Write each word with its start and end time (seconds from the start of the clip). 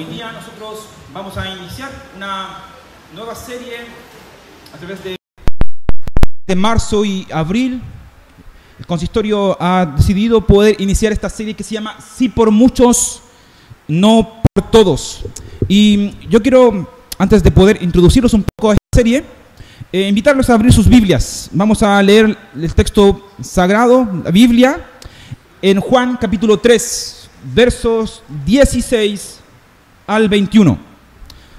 hoy 0.00 0.06
día 0.14 0.32
nosotros 0.32 0.86
vamos 1.12 1.36
a 1.36 1.46
iniciar 1.54 1.90
una 2.16 2.56
nueva 3.14 3.34
serie 3.34 3.80
a 4.74 4.78
través 4.78 5.04
de, 5.04 5.16
de 6.46 6.56
marzo 6.56 7.04
y 7.04 7.26
abril. 7.30 7.82
El 8.78 8.86
consistorio 8.86 9.58
ha 9.60 9.84
decidido 9.94 10.40
poder 10.40 10.80
iniciar 10.80 11.12
esta 11.12 11.28
serie 11.28 11.52
que 11.52 11.62
se 11.62 11.74
llama 11.74 11.98
Sí 12.00 12.30
por 12.30 12.50
muchos, 12.50 13.20
no 13.88 14.40
por 14.54 14.70
todos. 14.70 15.22
Y 15.68 16.16
yo 16.28 16.40
quiero, 16.40 16.90
antes 17.18 17.42
de 17.42 17.50
poder 17.50 17.82
introducirlos 17.82 18.32
un 18.32 18.46
poco 18.56 18.70
a 18.70 18.72
esta 18.72 18.96
serie, 18.96 19.22
eh, 19.92 20.08
invitarlos 20.08 20.48
a 20.48 20.54
abrir 20.54 20.72
sus 20.72 20.88
Biblias. 20.88 21.50
Vamos 21.52 21.82
a 21.82 22.02
leer 22.02 22.38
el 22.54 22.74
texto 22.74 23.28
sagrado, 23.42 24.08
la 24.24 24.30
Biblia, 24.30 24.82
en 25.60 25.78
Juan 25.78 26.16
capítulo 26.16 26.58
3, 26.58 27.28
versos 27.54 28.22
16 28.46 29.39
al 30.10 30.28
21. 30.28 30.76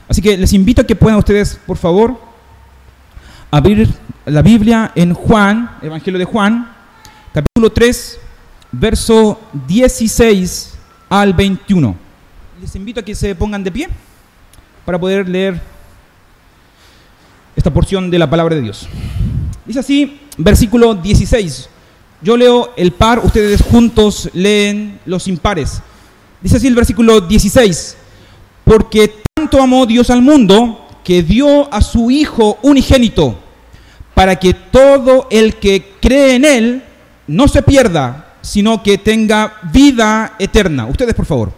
Así 0.09 0.21
que 0.21 0.37
les 0.37 0.51
invito 0.51 0.81
a 0.81 0.85
que 0.85 0.93
puedan 0.93 1.17
ustedes, 1.17 1.57
por 1.65 1.77
favor, 1.77 2.19
abrir 3.49 3.87
la 4.25 4.41
Biblia 4.41 4.91
en 4.93 5.13
Juan, 5.13 5.77
Evangelio 5.81 6.19
de 6.19 6.25
Juan, 6.25 6.69
capítulo 7.33 7.71
3, 7.71 8.19
verso 8.73 9.39
16 9.67 10.73
al 11.07 11.33
21. 11.33 11.95
Les 12.59 12.75
invito 12.75 12.99
a 12.99 13.03
que 13.03 13.15
se 13.15 13.33
pongan 13.35 13.63
de 13.63 13.71
pie 13.71 13.87
para 14.83 14.99
poder 14.99 15.29
leer 15.29 15.61
esta 17.55 17.71
porción 17.71 18.11
de 18.11 18.19
la 18.19 18.29
palabra 18.29 18.55
de 18.55 18.63
Dios. 18.63 18.89
Dice 19.65 19.79
así, 19.79 20.19
versículo 20.37 20.93
16. 20.95 21.69
Yo 22.21 22.35
leo 22.35 22.73
el 22.75 22.91
par, 22.91 23.19
ustedes 23.19 23.61
juntos 23.61 24.29
leen 24.33 24.99
los 25.05 25.29
impares. 25.29 25.81
Dice 26.41 26.57
así 26.57 26.67
el 26.67 26.75
versículo 26.75 27.21
16. 27.21 27.97
Porque 28.71 29.21
tanto 29.33 29.61
amó 29.61 29.85
Dios 29.85 30.09
al 30.11 30.21
mundo 30.21 30.87
que 31.03 31.23
dio 31.23 31.67
a 31.73 31.81
su 31.81 32.09
Hijo 32.09 32.57
unigénito, 32.61 33.37
para 34.13 34.37
que 34.37 34.53
todo 34.53 35.27
el 35.29 35.55
que 35.55 35.95
cree 35.99 36.35
en 36.35 36.45
Él 36.45 36.83
no 37.27 37.49
se 37.49 37.63
pierda, 37.63 38.35
sino 38.41 38.81
que 38.81 38.97
tenga 38.97 39.59
vida 39.73 40.35
eterna. 40.39 40.85
Ustedes, 40.85 41.13
por 41.13 41.25
favor. 41.25 41.51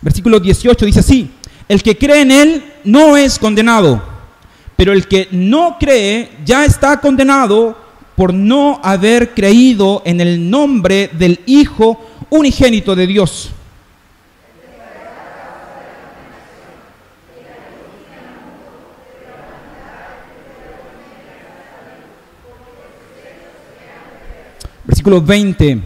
Versículo 0.00 0.40
18 0.40 0.86
dice 0.86 1.00
así, 1.00 1.30
el 1.68 1.82
que 1.82 1.98
cree 1.98 2.22
en 2.22 2.30
Él 2.30 2.72
no 2.84 3.18
es 3.18 3.38
condenado, 3.38 4.02
pero 4.74 4.94
el 4.94 5.06
que 5.06 5.28
no 5.32 5.76
cree 5.78 6.30
ya 6.46 6.64
está 6.64 6.98
condenado 6.98 7.81
por 8.16 8.34
no 8.34 8.80
haber 8.82 9.34
creído 9.34 10.02
en 10.04 10.20
el 10.20 10.50
nombre 10.50 11.10
del 11.12 11.40
Hijo 11.46 12.00
unigénito 12.30 12.94
de 12.94 13.06
Dios. 13.06 13.50
Versículo 24.84 25.22
20. 25.22 25.82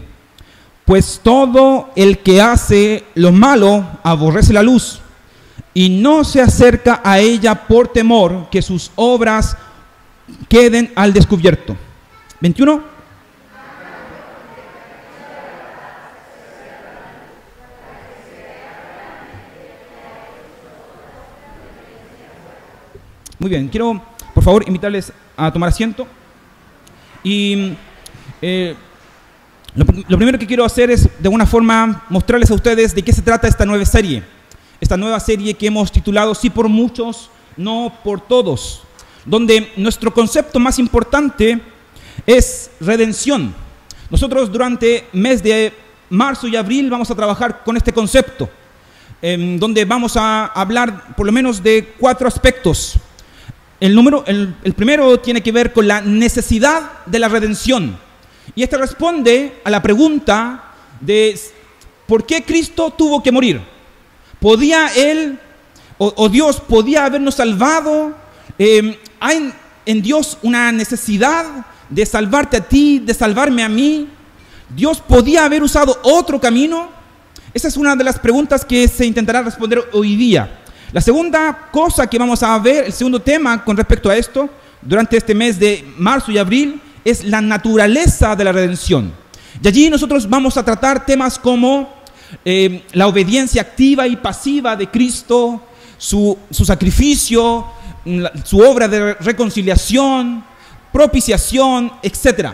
Pues 0.85 1.19
todo 1.21 1.89
el 1.95 2.19
que 2.19 2.41
hace 2.41 3.03
lo 3.15 3.31
malo 3.31 3.85
aborrece 4.03 4.53
la 4.53 4.63
luz 4.63 5.01
y 5.73 5.89
no 5.89 6.23
se 6.23 6.41
acerca 6.41 7.01
a 7.03 7.19
ella 7.19 7.67
por 7.67 7.89
temor 7.89 8.49
que 8.49 8.61
sus 8.61 8.91
obras 8.95 9.57
queden 10.49 10.91
al 10.95 11.13
descubierto. 11.13 11.75
21. 12.39 12.83
Muy 23.39 23.49
bien, 23.49 23.67
quiero 23.69 24.01
por 24.33 24.43
favor 24.43 24.63
invitarles 24.67 25.11
a 25.35 25.51
tomar 25.51 25.69
asiento 25.69 26.07
y 27.23 27.73
eh, 28.41 28.75
lo, 29.75 29.85
lo, 30.07 30.17
primero 30.17 30.37
que 30.37 30.45
quiero 30.45 30.63
hacer 30.63 30.91
es 30.91 31.03
de 31.03 31.23
alguna 31.23 31.45
forma 31.45 32.03
mostrarles 32.09 32.51
a 32.51 32.53
ustedes 32.53 32.93
de 32.93 33.01
qué 33.01 33.13
se 33.13 33.21
trata 33.21 33.47
esta 33.47 33.65
nueva 33.65 33.85
serie. 33.85 34.23
Esta 34.79 34.95
nueva 34.95 35.19
serie 35.19 35.55
que 35.55 35.67
hemos 35.67 35.91
titulado 35.91 36.35
Sí 36.35 36.51
por 36.51 36.69
muchos, 36.69 37.31
no 37.55 37.91
por 38.03 38.21
todos. 38.21 38.83
Donde 39.25 39.71
nuestro 39.75 40.13
concepto 40.13 40.59
más 40.59 40.77
importante 40.77 41.61
es 42.27 42.69
redención. 42.81 43.55
Nosotros 44.09 44.51
durante 44.51 45.07
mes 45.13 45.41
de 45.41 45.73
marzo 46.09 46.47
y 46.47 46.55
abril 46.55 46.89
vamos 46.89 47.09
a 47.09 47.15
trabajar 47.15 47.63
con 47.63 47.77
este 47.77 47.93
concepto. 47.93 48.49
En 49.21 49.59
donde 49.59 49.85
vamos 49.85 50.15
a 50.15 50.45
hablar 50.47 51.15
por 51.15 51.25
lo 51.25 51.31
menos 51.31 51.63
de 51.63 51.95
cuatro 51.97 52.27
aspectos. 52.27 52.97
El, 53.79 53.95
número, 53.95 54.23
el, 54.27 54.53
primero 54.75 55.19
tiene 55.19 55.41
que 55.41 55.51
ver 55.51 55.71
con 55.71 55.87
la 55.87 56.01
necesidad 56.01 57.05
de 57.05 57.19
la 57.19 57.29
redención. 57.29 57.97
Y 58.55 58.63
este 58.63 58.77
responde 58.77 59.61
a 59.63 59.69
la 59.69 59.81
pregunta 59.81 60.73
de 60.99 61.39
por 62.05 62.25
qué 62.25 62.43
Cristo 62.43 62.93
tuvo 62.95 63.23
que 63.23 63.31
morir. 63.31 63.61
¿Podía 64.39 64.87
Él 64.95 65.39
o, 65.97 66.29
Dios 66.29 66.59
podía 66.59 67.05
habernos 67.05 67.35
salvado? 67.35 68.15
Eh, 68.59 68.99
¿Hay 69.19 69.51
en 69.85 70.01
Dios 70.01 70.37
una 70.43 70.71
necesidad 70.71 71.45
de 71.89 72.05
salvarte 72.05 72.57
a 72.57 72.61
ti, 72.61 72.99
de 72.99 73.13
salvarme 73.13 73.63
a 73.63 73.69
mí? 73.69 74.07
¿Dios 74.69 74.99
podía 74.99 75.45
haber 75.45 75.63
usado 75.63 75.97
otro 76.03 76.39
camino? 76.39 76.89
Esa 77.53 77.67
es 77.67 77.77
una 77.77 77.95
de 77.95 78.03
las 78.03 78.19
preguntas 78.19 78.65
que 78.65 78.87
se 78.87 79.05
intentará 79.05 79.41
responder 79.41 79.83
hoy 79.93 80.15
día. 80.15 80.59
La 80.91 81.01
segunda 81.01 81.69
cosa 81.71 82.07
que 82.07 82.17
vamos 82.17 82.43
a 82.43 82.57
ver, 82.59 82.85
el 82.85 82.93
segundo 82.93 83.21
tema 83.21 83.63
con 83.63 83.75
respecto 83.75 84.09
a 84.09 84.15
esto, 84.15 84.49
durante 84.81 85.17
este 85.17 85.33
mes 85.33 85.59
de 85.59 85.85
marzo 85.97 86.31
y 86.31 86.37
abril, 86.37 86.81
es 87.03 87.23
la 87.23 87.41
naturaleza 87.41 88.35
de 88.35 88.43
la 88.43 88.51
redención. 88.51 89.13
Y 89.61 89.67
allí 89.67 89.89
nosotros 89.89 90.29
vamos 90.29 90.57
a 90.57 90.63
tratar 90.63 91.05
temas 91.05 91.39
como 91.39 91.97
eh, 92.43 92.83
la 92.93 93.07
obediencia 93.07 93.61
activa 93.61 94.07
y 94.07 94.17
pasiva 94.17 94.75
de 94.75 94.87
Cristo, 94.89 95.61
su, 95.97 96.37
sacrificio, 96.51 97.65
su 98.43 98.59
obra 98.59 98.87
de 98.87 99.15
reconciliación, 99.15 100.43
propiciación, 100.91 101.91
etc. 102.01 102.51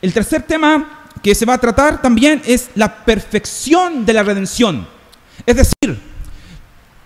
El 0.00 0.12
tercer 0.12 0.42
tema 0.42 1.08
que 1.22 1.34
se 1.34 1.46
va 1.46 1.54
a 1.54 1.58
tratar 1.58 2.02
también 2.02 2.42
es 2.44 2.70
la 2.74 3.04
perfección 3.04 4.04
de 4.04 4.12
la 4.12 4.22
redención. 4.22 4.86
Es 5.46 5.56
decir, 5.56 5.98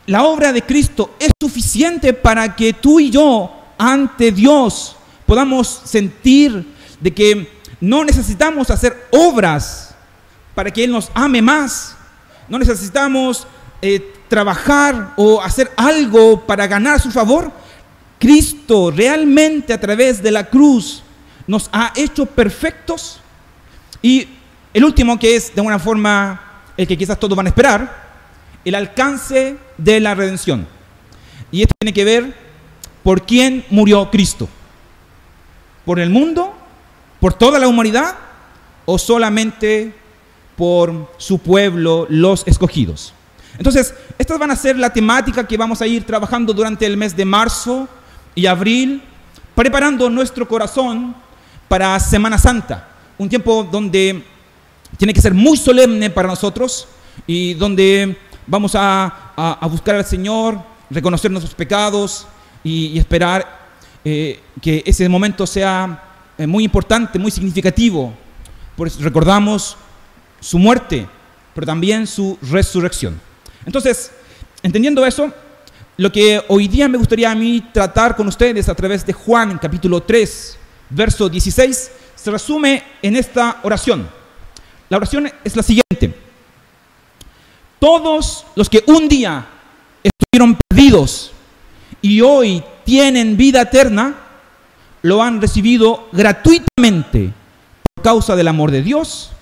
la 0.06 0.24
obra 0.24 0.52
de 0.52 0.62
Cristo 0.62 1.14
es 1.18 1.30
suficiente 1.40 2.12
para 2.12 2.56
que 2.56 2.72
tú 2.72 2.98
y 2.98 3.10
yo 3.10 3.52
ante 3.78 4.32
Dios 4.32 4.96
podamos 5.26 5.82
sentir 5.84 6.74
de 7.00 7.14
que 7.14 7.60
no 7.80 8.04
necesitamos 8.04 8.70
hacer 8.70 9.08
obras 9.12 9.94
para 10.54 10.70
que 10.70 10.82
Él 10.82 10.90
nos 10.90 11.10
ame 11.14 11.42
más. 11.42 11.94
No 12.48 12.58
necesitamos 12.58 13.46
eh, 13.82 14.14
trabajar 14.28 15.12
o 15.16 15.40
hacer 15.40 15.70
algo 15.76 16.44
para 16.46 16.66
ganar 16.66 17.00
su 17.00 17.10
favor. 17.10 17.52
Cristo 18.18 18.90
realmente 18.90 19.72
a 19.72 19.80
través 19.80 20.22
de 20.22 20.30
la 20.30 20.44
cruz 20.44 21.02
nos 21.46 21.68
ha 21.72 21.92
hecho 21.96 22.26
perfectos. 22.26 23.20
Y 24.02 24.28
el 24.74 24.84
último 24.84 25.18
que 25.18 25.36
es 25.36 25.54
de 25.54 25.60
una 25.60 25.78
forma 25.78 26.62
el 26.76 26.86
que 26.86 26.96
quizás 26.96 27.18
todos 27.18 27.36
van 27.36 27.46
a 27.46 27.48
esperar, 27.48 28.08
el 28.64 28.74
alcance 28.74 29.56
de 29.76 30.00
la 30.00 30.14
redención. 30.14 30.66
Y 31.50 31.62
esto 31.62 31.74
tiene 31.78 31.92
que 31.92 32.04
ver 32.04 32.34
por 33.02 33.26
quién 33.26 33.64
murió 33.70 34.10
Cristo 34.10 34.48
por 35.88 35.98
el 35.98 36.10
mundo, 36.10 36.54
por 37.18 37.32
toda 37.32 37.58
la 37.58 37.66
humanidad 37.66 38.14
o 38.84 38.98
solamente 38.98 39.94
por 40.54 41.10
su 41.16 41.38
pueblo, 41.38 42.06
los 42.10 42.46
escogidos. 42.46 43.14
Entonces, 43.56 43.94
estas 44.18 44.38
van 44.38 44.50
a 44.50 44.56
ser 44.56 44.76
la 44.76 44.92
temática 44.92 45.46
que 45.46 45.56
vamos 45.56 45.80
a 45.80 45.86
ir 45.86 46.04
trabajando 46.04 46.52
durante 46.52 46.84
el 46.84 46.98
mes 46.98 47.16
de 47.16 47.24
marzo 47.24 47.88
y 48.38 48.46
abril, 48.46 49.02
preparando 49.56 50.08
nuestro 50.08 50.46
corazón 50.46 51.12
para 51.66 51.98
Semana 51.98 52.38
Santa, 52.38 52.86
un 53.18 53.28
tiempo 53.28 53.66
donde 53.68 54.22
tiene 54.96 55.12
que 55.12 55.20
ser 55.20 55.34
muy 55.34 55.56
solemne 55.56 56.08
para 56.08 56.28
nosotros 56.28 56.86
y 57.26 57.54
donde 57.54 58.16
vamos 58.46 58.76
a, 58.76 59.32
a, 59.36 59.58
a 59.60 59.66
buscar 59.66 59.96
al 59.96 60.04
Señor, 60.04 60.56
reconocer 60.88 61.32
nuestros 61.32 61.52
pecados 61.52 62.28
y, 62.62 62.86
y 62.86 62.98
esperar 63.00 63.58
eh, 64.04 64.38
que 64.62 64.84
ese 64.86 65.08
momento 65.08 65.44
sea 65.44 66.00
eh, 66.38 66.46
muy 66.46 66.62
importante, 66.62 67.18
muy 67.18 67.32
significativo. 67.32 68.14
Por 68.76 68.86
eso 68.86 69.00
recordamos 69.02 69.76
su 70.38 70.60
muerte, 70.60 71.08
pero 71.56 71.66
también 71.66 72.06
su 72.06 72.38
resurrección. 72.40 73.20
Entonces, 73.66 74.12
entendiendo 74.62 75.04
eso, 75.04 75.32
lo 75.98 76.12
que 76.12 76.40
hoy 76.46 76.68
día 76.68 76.88
me 76.88 76.96
gustaría 76.96 77.28
a 77.28 77.34
mí 77.34 77.60
tratar 77.72 78.14
con 78.14 78.28
ustedes 78.28 78.68
a 78.68 78.74
través 78.74 79.04
de 79.04 79.12
Juan 79.12 79.58
capítulo 79.58 80.00
3, 80.00 80.56
verso 80.90 81.28
16, 81.28 81.90
se 82.14 82.30
resume 82.30 82.84
en 83.02 83.16
esta 83.16 83.58
oración. 83.64 84.08
La 84.88 84.96
oración 84.96 85.28
es 85.42 85.56
la 85.56 85.62
siguiente. 85.64 86.16
Todos 87.80 88.46
los 88.54 88.70
que 88.70 88.84
un 88.86 89.08
día 89.08 89.44
estuvieron 90.04 90.56
perdidos 90.68 91.32
y 92.00 92.20
hoy 92.20 92.62
tienen 92.84 93.36
vida 93.36 93.62
eterna, 93.62 94.14
lo 95.02 95.20
han 95.20 95.40
recibido 95.40 96.08
gratuitamente 96.12 97.32
por 97.94 98.04
causa 98.04 98.36
del 98.36 98.46
amor 98.46 98.70
de 98.70 98.82
Dios 98.82 99.32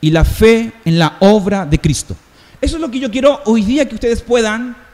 y 0.00 0.10
la 0.10 0.24
fe 0.24 0.72
en 0.84 0.98
la 0.98 1.18
obra 1.20 1.66
de 1.66 1.78
Cristo. 1.78 2.16
Eso 2.60 2.76
es 2.76 2.82
lo 2.82 2.90
que 2.90 2.98
yo 2.98 3.12
quiero 3.12 3.42
hoy 3.44 3.62
día 3.62 3.88
que 3.88 3.94
ustedes 3.94 4.22
puedan 4.22 4.89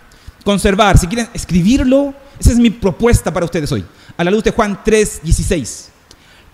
conservar. 0.46 0.96
Si 0.96 1.08
quieren 1.08 1.28
escribirlo, 1.34 2.14
esa 2.38 2.52
es 2.52 2.58
mi 2.58 2.70
propuesta 2.70 3.34
para 3.34 3.44
ustedes 3.44 3.70
hoy, 3.72 3.84
a 4.16 4.22
la 4.22 4.30
luz 4.30 4.44
de 4.44 4.52
Juan 4.52 4.80
3, 4.82 5.20
16. 5.24 5.90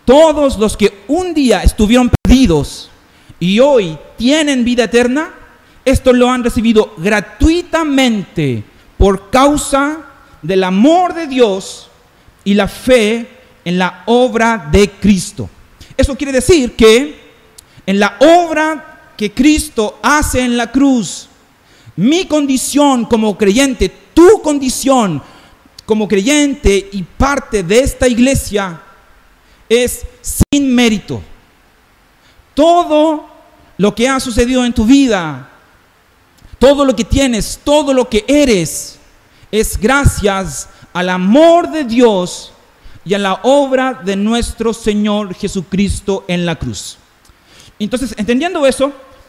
Todos 0.06 0.58
los 0.58 0.78
que 0.78 1.04
un 1.08 1.34
día 1.34 1.62
estuvieron 1.62 2.10
perdidos 2.10 2.90
y 3.38 3.60
hoy 3.60 3.98
tienen 4.16 4.64
vida 4.64 4.84
eterna, 4.84 5.34
esto 5.84 6.14
lo 6.14 6.30
han 6.30 6.42
recibido 6.42 6.94
gratuitamente 6.96 8.64
por 8.96 9.28
causa 9.28 9.98
del 10.40 10.64
amor 10.64 11.12
de 11.12 11.26
Dios 11.26 11.90
y 12.44 12.54
la 12.54 12.68
fe 12.68 13.28
en 13.62 13.78
la 13.78 14.04
obra 14.06 14.70
de 14.72 14.88
Cristo. 14.88 15.50
Eso 15.98 16.16
quiere 16.16 16.32
decir 16.32 16.74
que 16.76 17.20
en 17.84 18.00
la 18.00 18.16
obra 18.20 19.12
que 19.18 19.32
Cristo 19.32 19.98
hace 20.02 20.40
en 20.40 20.56
la 20.56 20.72
cruz, 20.72 21.28
mi 21.96 22.26
condición 22.26 23.04
como 23.04 23.36
creyente, 23.36 23.88
tu 24.14 24.40
condición 24.42 25.22
como 25.84 26.08
creyente 26.08 26.88
y 26.92 27.02
parte 27.02 27.62
de 27.62 27.80
esta 27.80 28.08
iglesia 28.08 28.80
es 29.68 30.06
sin 30.50 30.74
mérito. 30.74 31.22
Todo 32.54 33.26
lo 33.78 33.94
que 33.94 34.08
ha 34.08 34.20
sucedido 34.20 34.64
en 34.64 34.72
tu 34.72 34.84
vida, 34.84 35.48
todo 36.58 36.84
lo 36.84 36.94
que 36.94 37.04
tienes, 37.04 37.60
todo 37.64 37.92
lo 37.92 38.08
que 38.08 38.24
eres, 38.28 38.98
es 39.50 39.76
gracias 39.78 40.68
al 40.92 41.08
amor 41.08 41.70
de 41.70 41.84
Dios 41.84 42.52
y 43.04 43.14
a 43.14 43.18
la 43.18 43.40
obra 43.42 44.00
de 44.04 44.16
nuestro 44.16 44.72
Señor 44.72 45.34
Jesucristo 45.34 46.24
en 46.28 46.46
la 46.46 46.56
cruz. 46.56 46.98
Entonces, 47.78 48.14
entendiendo 48.16 48.64
eso, 48.66 48.86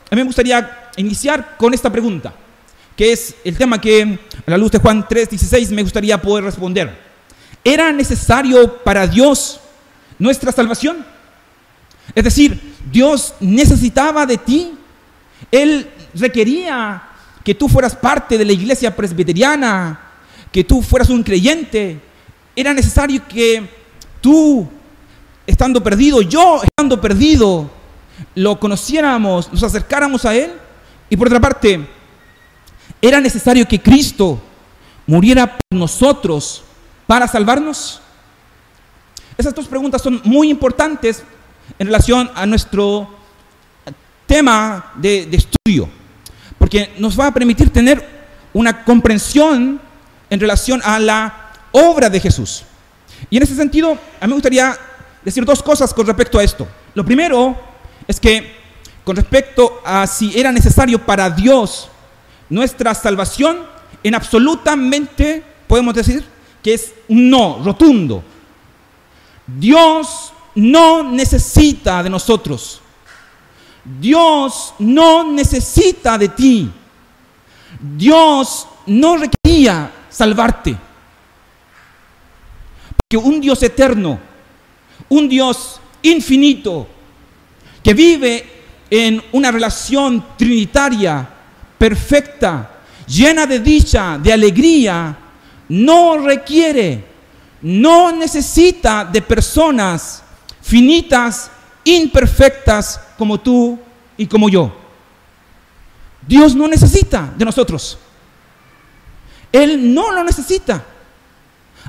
a 0.10 0.16
mí 0.16 0.22
me 0.22 0.24
gustaría 0.24 0.92
iniciar 0.98 1.58
con 1.58 1.74
esta 1.74 1.92
pregunta, 1.92 2.34
que 2.96 3.12
es 3.12 3.36
el 3.44 3.58
tema 3.58 3.82
que 3.82 4.20
a 4.46 4.52
la 4.52 4.58
luz 4.58 4.72
de 4.72 4.80
Juan 4.80 5.08
3:16 5.08 5.72
me 5.72 5.84
gustaría 5.84 6.22
poder 6.22 6.44
responder. 6.44 6.98
¿Era 7.64 7.92
necesario 7.92 8.84
para 8.84 9.08
Dios 9.08 9.60
nuestra 10.20 10.52
salvación? 10.52 11.06
Es 12.14 12.24
decir, 12.24 12.60
Dios 12.92 13.34
necesitaba 13.40 14.26
de 14.26 14.38
ti. 14.38 14.74
Él 15.52 15.90
requería 16.14 17.04
que 17.44 17.56
tú 17.56 17.68
fueras 17.68 17.96
parte 17.96 18.38
de 18.38 18.46
la 18.46 18.54
iglesia 18.54 18.96
presbiteriana, 18.96 20.00
que 20.52 20.64
tú 20.64 20.82
fueras 20.82 21.10
un 21.10 21.24
creyente. 21.24 22.00
Era 22.56 22.74
necesario 22.74 23.22
que 23.28 23.68
tú, 24.22 24.68
estando 25.48 25.82
perdido, 25.82 26.22
yo 26.22 26.62
estando 26.64 27.02
perdido, 27.02 27.70
lo 28.36 28.60
conociéramos, 28.60 29.52
nos 29.52 29.64
acercáramos 29.64 30.26
a 30.26 30.36
Él. 30.36 30.52
Y 31.10 31.18
por 31.18 31.28
otra 31.28 31.40
parte, 31.40 31.88
era 33.04 33.20
necesario 33.20 33.68
que 33.68 33.82
Cristo 33.82 34.42
muriera 35.06 35.58
por 35.58 35.78
nosotros 35.78 36.64
para 37.06 37.28
salvarnos. 37.28 38.00
Esas 39.38 39.54
dos 39.54 39.68
preguntas 39.68 40.02
son 40.02 40.22
muy 40.24 40.50
importantes 40.50 41.22
en 41.78 41.88
relación 41.88 42.32
a 42.34 42.46
nuestro 42.46 43.10
tema 44.26 44.94
de, 44.96 45.26
de 45.26 45.36
estudio 45.38 45.90
porque 46.58 46.94
nos 46.98 47.20
va 47.20 47.28
a 47.28 47.34
permitir 47.34 47.72
tener 47.72 48.08
una 48.54 48.86
comprensión 48.86 49.82
en 50.30 50.40
relación 50.40 50.80
a 50.86 50.98
la 50.98 51.52
obra 51.74 52.10
de 52.10 52.22
Jesús. 52.22 52.64
Y 53.30 53.36
en 53.36 53.44
ese 53.44 53.54
sentido, 53.54 53.92
a 54.22 54.26
mí 54.26 54.30
me 54.30 54.36
gustaría 54.36 54.78
decir 55.26 55.44
dos 55.44 55.62
cosas 55.62 55.94
con 55.94 56.08
respecto 56.08 56.40
a 56.40 56.44
esto. 56.44 56.66
Lo 56.94 57.04
primero 57.04 57.60
es 58.08 58.18
que 58.18 58.56
con 59.04 59.18
respecto 59.18 59.82
a 59.84 60.08
si 60.08 60.40
era 60.40 60.54
necesario 60.54 61.06
para 61.06 61.30
Dios 61.30 61.90
nuestra 62.54 62.94
salvación, 62.94 63.58
en 64.04 64.16
absolutamente 64.16 65.44
podemos 65.68 65.94
decir 65.94 66.24
que 66.62 66.74
es 66.74 66.94
un 67.08 67.30
no, 67.30 67.62
rotundo. 67.64 68.24
Dios 69.46 70.32
no 70.56 71.04
necesita 71.04 72.04
de 72.04 72.10
nosotros. 72.10 72.80
Dios 73.84 74.74
no 74.80 75.32
necesita 75.32 76.18
de 76.18 76.30
ti. 76.30 76.72
Dios 77.80 78.68
no 78.86 79.18
requería 79.18 79.92
salvarte. 80.10 80.78
Porque 82.96 83.18
un 83.18 83.42
Dios 83.42 83.62
eterno, 83.64 84.20
un 85.10 85.28
Dios 85.28 85.82
infinito, 86.04 86.88
que 87.84 87.94
vive 87.94 88.54
en 88.90 89.22
una 89.32 89.52
relación 89.52 90.24
trinitaria, 90.38 91.33
perfecta, 91.84 92.70
llena 93.06 93.46
de 93.46 93.60
dicha, 93.60 94.18
de 94.18 94.32
alegría, 94.32 95.18
no 95.68 96.18
requiere, 96.18 97.04
no 97.62 98.10
necesita 98.14 99.04
de 99.04 99.22
personas 99.22 100.24
finitas, 100.62 101.52
imperfectas, 101.84 103.02
como 103.18 103.38
tú 103.38 103.78
y 104.16 104.26
como 104.28 104.48
yo. 104.48 104.74
Dios 106.26 106.56
no 106.56 106.70
necesita 106.70 107.34
de 107.36 107.44
nosotros. 107.44 107.98
Él 109.52 109.94
no 109.94 110.10
lo 110.14 110.24
necesita. 110.24 110.86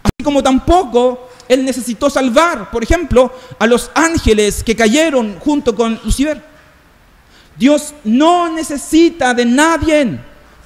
Así 0.03 0.25
como 0.25 0.43
tampoco 0.43 1.31
Él 1.47 1.65
necesitó 1.65 2.11
salvar, 2.11 2.69
por 2.73 2.83
ejemplo, 2.83 3.33
a 3.61 3.67
los 3.69 3.93
ángeles 3.95 4.65
que 4.65 4.75
cayeron 4.75 5.39
junto 5.39 5.73
con 5.73 6.01
Lucifer. 6.03 6.54
Dios 7.57 7.95
no 8.03 8.53
necesita 8.53 9.33
de 9.35 9.45
nadie, 9.45 10.19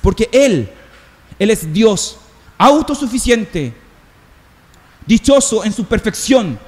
porque 0.02 0.28
Él, 0.32 0.70
Él 1.38 1.50
es 1.50 1.72
Dios 1.72 2.18
autosuficiente, 2.56 3.72
dichoso 5.06 5.64
en 5.64 5.72
su 5.72 5.84
perfección, 5.84 6.58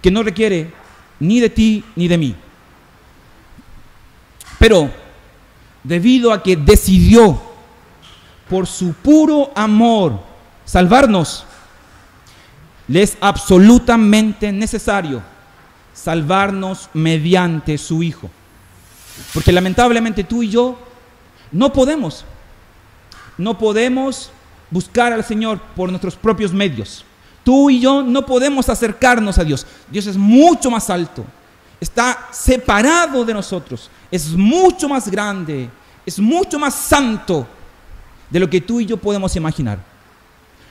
que 0.00 0.10
no 0.10 0.22
requiere 0.22 0.72
ni 1.20 1.40
de 1.40 1.48
ti 1.48 1.84
ni 1.96 2.08
de 2.08 2.18
mí. 2.18 2.36
Pero 4.58 4.90
debido 5.82 6.32
a 6.32 6.42
que 6.42 6.56
decidió 6.56 7.40
por 8.48 8.66
su 8.66 8.92
puro 8.92 9.50
amor 9.54 10.20
salvarnos, 10.64 11.44
le 12.88 13.02
es 13.02 13.16
absolutamente 13.20 14.52
necesario 14.52 15.22
salvarnos 15.94 16.90
mediante 16.92 17.78
su 17.78 18.02
Hijo. 18.02 18.30
Porque 19.34 19.52
lamentablemente 19.52 20.24
tú 20.24 20.42
y 20.42 20.48
yo 20.48 20.78
no 21.50 21.72
podemos, 21.72 22.24
no 23.38 23.58
podemos 23.58 24.30
buscar 24.70 25.12
al 25.12 25.24
Señor 25.24 25.60
por 25.76 25.90
nuestros 25.90 26.16
propios 26.16 26.52
medios. 26.52 27.04
Tú 27.44 27.70
y 27.70 27.80
yo 27.80 28.02
no 28.02 28.24
podemos 28.24 28.68
acercarnos 28.68 29.38
a 29.38 29.44
Dios. 29.44 29.66
Dios 29.90 30.06
es 30.06 30.16
mucho 30.16 30.70
más 30.70 30.88
alto, 30.90 31.24
está 31.80 32.28
separado 32.30 33.24
de 33.24 33.34
nosotros 33.34 33.90
es 34.12 34.28
mucho 34.32 34.90
más 34.90 35.10
grande, 35.10 35.70
es 36.04 36.20
mucho 36.20 36.58
más 36.58 36.74
santo 36.74 37.48
de 38.28 38.38
lo 38.38 38.48
que 38.48 38.60
tú 38.60 38.78
y 38.78 38.86
yo 38.86 38.98
podemos 38.98 39.34
imaginar. 39.36 39.78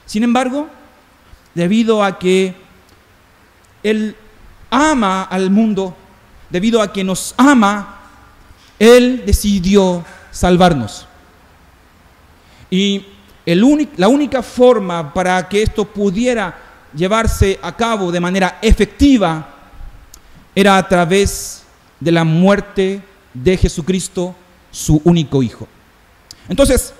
Sin 0.05 0.23
embargo, 0.23 0.67
debido 1.55 2.03
a 2.03 2.19
que 2.19 2.55
Él 3.81 4.15
ama 4.69 5.23
al 5.23 5.49
mundo, 5.49 5.97
debido 6.51 6.83
a 6.83 6.93
que 6.93 7.03
nos 7.03 7.33
ama, 7.35 8.00
Él 8.81 9.21
decidió 9.27 10.03
salvarnos. 10.31 11.05
Y 12.71 13.05
la 13.45 14.07
única 14.07 14.41
forma 14.41 15.13
para 15.13 15.47
que 15.47 15.61
esto 15.61 15.85
pudiera 15.85 16.57
llevarse 16.91 17.59
a 17.61 17.75
cabo 17.75 18.11
de 18.11 18.19
manera 18.19 18.57
efectiva 18.59 19.53
era 20.55 20.79
a 20.79 20.87
través 20.87 21.61
de 21.99 22.11
la 22.11 22.23
muerte 22.23 23.03
de 23.35 23.55
Jesucristo, 23.55 24.35
su 24.71 24.99
único 25.03 25.43
Hijo. 25.43 25.67
Entonces, 26.49 26.91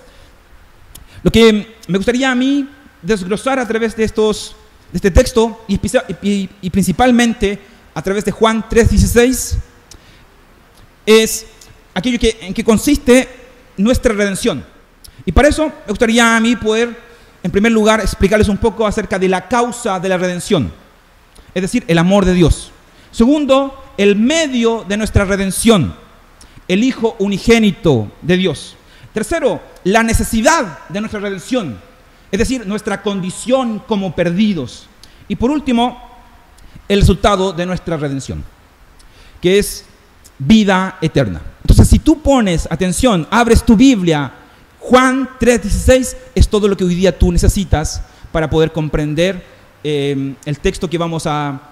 lo 1.24 1.32
que 1.32 1.78
me 1.88 1.98
gustaría 1.98 2.30
a 2.30 2.36
mí 2.36 2.70
desglosar 3.02 3.58
a 3.58 3.68
través 3.68 3.96
de, 3.96 4.04
estos, 4.04 4.56
de 4.92 4.98
este 4.98 5.10
texto 5.10 5.66
y 5.68 6.70
principalmente 6.70 7.60
a 7.96 8.04
través 8.04 8.24
de 8.24 8.32
Juan 8.32 8.64
3:16 8.70 9.56
es 11.08 11.48
aquello 11.94 12.20
que, 12.20 12.38
en 12.42 12.54
que 12.54 12.64
consiste 12.64 13.28
nuestra 13.78 14.14
redención. 14.14 14.66
Y 15.26 15.32
para 15.32 15.48
eso 15.48 15.68
me 15.68 15.90
gustaría 15.90 16.36
a 16.36 16.40
mí 16.40 16.56
poder, 16.56 16.98
en 17.44 17.52
primer 17.52 17.72
lugar, 17.72 18.00
explicarles 18.00 18.48
un 18.48 18.58
poco 18.58 18.86
acerca 18.86 19.20
de 19.20 19.28
la 19.28 19.48
causa 19.48 20.00
de 20.00 20.10
la 20.10 20.18
redención, 20.18 20.72
es 21.54 21.62
decir, 21.62 21.84
el 21.88 21.98
amor 21.98 22.26
de 22.26 22.34
Dios. 22.34 22.72
Segundo, 23.12 23.94
el 23.98 24.16
medio 24.16 24.86
de 24.88 24.98
nuestra 24.98 25.26
redención, 25.26 25.96
el 26.68 26.84
Hijo 26.84 27.16
unigénito 27.20 28.12
de 28.22 28.38
Dios. 28.38 28.76
Tercero, 29.14 29.62
la 29.84 30.04
necesidad 30.04 30.88
de 30.88 31.02
nuestra 31.02 31.20
redención, 31.20 31.78
es 32.32 32.40
decir, 32.40 32.66
nuestra 32.66 33.02
condición 33.02 33.80
como 33.80 34.16
perdidos. 34.16 34.88
Y 35.28 35.36
por 35.36 35.52
último, 35.52 36.02
el 36.88 37.02
resultado 37.02 37.52
de 37.52 37.66
nuestra 37.66 37.98
redención, 37.98 38.44
que 39.42 39.60
es 39.60 39.86
vida 40.48 40.98
eterna. 41.02 41.42
Entonces, 41.62 41.88
si 41.88 42.00
tú 42.00 42.22
pones 42.22 42.68
atención, 42.72 43.28
abres 43.30 43.64
tu 43.64 43.76
Biblia, 43.76 44.32
Juan 44.80 45.30
3:16 45.40 46.18
es 46.34 46.48
todo 46.48 46.68
lo 46.68 46.76
que 46.76 46.84
hoy 46.84 46.96
día 46.96 47.18
tú 47.18 47.32
necesitas 47.32 48.02
para 48.32 48.50
poder 48.50 48.72
comprender 48.72 49.44
eh, 49.84 50.34
el 50.46 50.60
texto 50.60 50.90
que 50.90 50.98
vamos 50.98 51.26
a, 51.26 51.68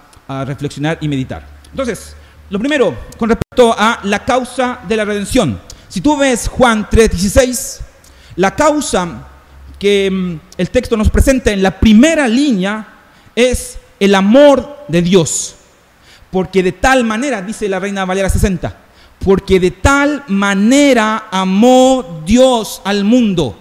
reflexionar 0.46 0.96
y 1.00 1.08
meditar. 1.08 1.44
Entonces, 1.72 2.14
lo 2.50 2.60
primero, 2.60 2.96
con 3.18 3.28
respecto 3.30 3.74
a 3.76 3.98
la 4.04 4.24
causa 4.24 4.78
de 4.86 4.96
la 4.96 5.04
redención. 5.04 5.60
Si 5.88 6.00
tú 6.00 6.16
ves 6.16 6.46
Juan 6.46 6.88
3:16, 6.88 7.80
la 8.36 8.54
causa 8.54 9.26
que 9.76 10.08
mm, 10.08 10.40
el 10.56 10.70
texto 10.70 10.96
nos 10.96 11.10
presenta 11.10 11.50
en 11.50 11.64
la 11.64 11.80
primera 11.80 12.28
línea 12.28 12.86
es 13.34 13.76
el 13.98 14.14
amor 14.14 14.84
de 14.86 15.02
Dios. 15.02 15.56
Porque 16.30 16.62
de 16.62 16.72
tal 16.72 17.04
manera, 17.04 17.42
dice 17.42 17.68
la 17.68 17.80
Reina 17.80 18.04
Valera 18.04 18.30
60, 18.30 18.76
porque 19.24 19.60
de 19.60 19.70
tal 19.70 20.24
manera 20.28 21.28
amó 21.30 22.22
Dios 22.24 22.80
al 22.84 23.04
mundo. 23.04 23.58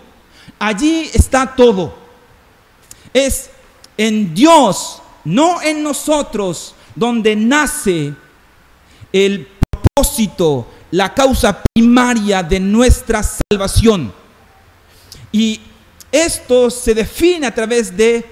Allí 0.60 1.10
está 1.14 1.56
todo. 1.56 1.98
Es 3.14 3.50
en 3.98 4.34
Dios, 4.34 5.02
no 5.26 5.62
en 5.62 5.84
nosotros, 5.84 6.76
donde 6.96 7.36
nace 7.36 8.14
el 9.12 9.48
propósito, 9.70 10.68
la 10.92 11.14
causa 11.14 11.64
primaria 11.74 12.44
de 12.44 12.60
nuestra 12.60 13.22
salvación. 13.24 14.14
Y 15.32 15.60
esto 16.12 16.70
se 16.70 16.94
define 16.94 17.48
a 17.48 17.54
través 17.54 17.96
de 17.96 18.26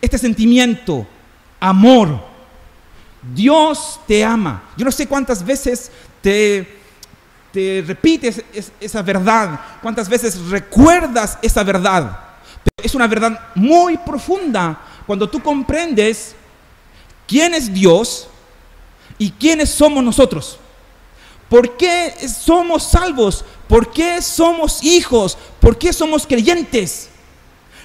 este 0.00 0.18
sentimiento, 0.18 1.06
amor. 1.60 2.33
Dios 3.32 4.00
te 4.06 4.24
ama. 4.24 4.70
Yo 4.76 4.84
no 4.84 4.92
sé 4.92 5.06
cuántas 5.06 5.44
veces 5.44 5.90
te, 6.20 6.80
te 7.52 7.84
repites 7.86 8.42
esa 8.80 9.02
verdad, 9.02 9.60
cuántas 9.80 10.08
veces 10.08 10.38
recuerdas 10.48 11.38
esa 11.40 11.62
verdad. 11.62 12.18
Pero 12.62 12.86
es 12.86 12.94
una 12.94 13.06
verdad 13.06 13.38
muy 13.54 13.96
profunda 13.96 14.80
cuando 15.06 15.28
tú 15.28 15.42
comprendes 15.42 16.34
quién 17.26 17.54
es 17.54 17.72
Dios 17.72 18.28
y 19.18 19.30
quiénes 19.30 19.70
somos 19.70 20.02
nosotros. 20.02 20.58
¿Por 21.48 21.76
qué 21.76 22.14
somos 22.28 22.82
salvos? 22.82 23.44
¿Por 23.68 23.92
qué 23.92 24.20
somos 24.20 24.82
hijos? 24.82 25.38
¿Por 25.60 25.78
qué 25.78 25.92
somos 25.92 26.26
creyentes? 26.26 27.08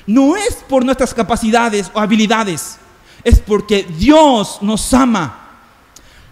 No 0.07 0.35
es 0.35 0.55
por 0.67 0.83
nuestras 0.83 1.13
capacidades 1.13 1.91
o 1.93 1.99
habilidades, 1.99 2.77
es 3.23 3.39
porque 3.39 3.83
Dios 3.83 4.59
nos 4.61 4.93
ama. 4.93 5.47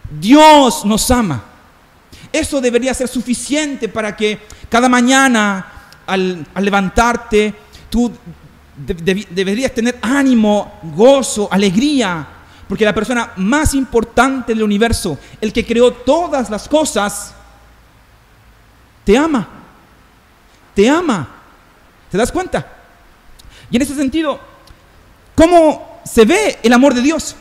Dios 0.09 0.85
nos 0.85 1.09
ama. 1.11 1.43
Eso 2.31 2.61
debería 2.61 2.93
ser 2.93 3.07
suficiente 3.07 3.89
para 3.89 4.15
que 4.15 4.39
cada 4.69 4.89
mañana 4.89 5.73
al, 6.05 6.45
levantarte 6.59 7.53
tú 7.89 8.11
deberías 8.77 9.73
tener 9.73 9.97
ánimo, 10.01 10.79
gozo, 10.95 11.49
alegría, 11.51 12.27
porque 12.67 12.85
la 12.85 12.93
persona 12.93 13.31
más 13.37 13.73
importante 13.73 14.53
del 14.53 14.63
universo, 14.63 15.17
el 15.41 15.51
que 15.51 15.65
creó 15.65 15.91
todas 15.91 16.49
las 16.49 16.67
cosas, 16.67 17.33
te 19.03 19.17
ama. 19.17 19.47
Te 20.75 20.89
ama. 20.89 21.27
¿Te 22.11 22.17
das 22.17 22.31
cuenta? 22.31 22.67
Y 23.71 23.77
en 23.77 23.81
ese 23.81 23.95
sentido, 23.95 24.39
¿cómo 25.33 25.86
se 26.07 26.25
ve 26.25 26.59
el 26.63 26.73
amor 26.73 26.93
de 26.93 27.01
Dios? 27.01 27.35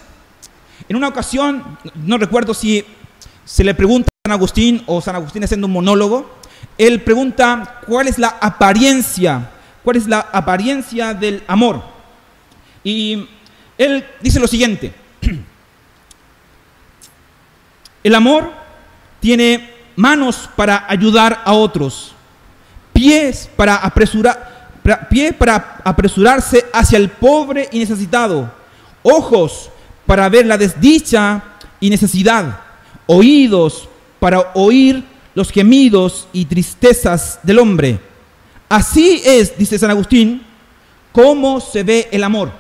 En 0.89 0.97
una 0.97 1.09
ocasión, 1.09 1.79
no 1.95 2.19
recuerdo 2.19 2.55
si 2.55 2.85
se 3.45 3.65
le 3.65 3.75
pregunta 3.75 4.09
a 4.09 4.29
San 4.29 4.33
Agustín 4.33 4.83
o 4.87 5.01
San 5.01 5.17
Agustín 5.17 5.45
haciendo 5.45 5.67
un 5.67 5.73
monólogo, 5.73 6.31
él 6.79 7.03
pregunta 7.03 7.81
cuál 7.87 8.09
es 8.09 8.19
la 8.19 8.37
apariencia, 8.41 9.51
cuál 9.83 9.97
es 9.97 10.07
la 10.07 10.21
apariencia 10.21 11.15
del 11.15 11.43
amor. 11.47 11.83
Y 12.85 13.29
él 13.79 14.05
dice 14.21 14.41
lo 14.41 14.47
siguiente, 14.47 14.93
el 18.05 18.15
amor 18.15 18.53
tiene 19.21 19.71
manos 19.97 20.49
para 20.55 20.85
ayudar 20.89 21.43
a 21.45 21.53
otros, 21.53 22.15
pies 22.93 23.49
para 23.57 23.77
apresurar, 23.77 24.56
pie 25.09 25.33
para 25.33 25.81
apresurarse 25.85 26.67
hacia 26.73 26.99
el 26.99 27.11
pobre 27.11 27.69
y 27.73 27.79
necesitado, 27.79 28.53
ojos 29.03 29.71
para 30.07 30.29
ver 30.29 30.47
la 30.47 30.57
desdicha 30.57 31.43
y 31.81 31.91
necesidad, 31.91 32.61
oídos 33.07 33.89
para 34.21 34.53
oír 34.55 35.05
los 35.35 35.51
gemidos 35.51 36.29
y 36.33 36.45
tristezas 36.45 37.41
del 37.43 37.59
hombre. 37.59 38.01
Así 38.69 39.23
es, 39.25 39.57
dice 39.59 39.79
San 39.79 39.91
Agustín, 39.91 40.43
cómo 41.13 41.61
se 41.61 41.83
ve 41.83 42.09
el 42.11 42.25
amor. 42.25 42.51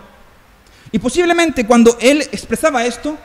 Y 0.93 0.99
posiblemente 0.99 1.67
cuando 1.67 1.97
él 2.01 2.23
expresaba 2.33 2.85
esto, 2.85 3.17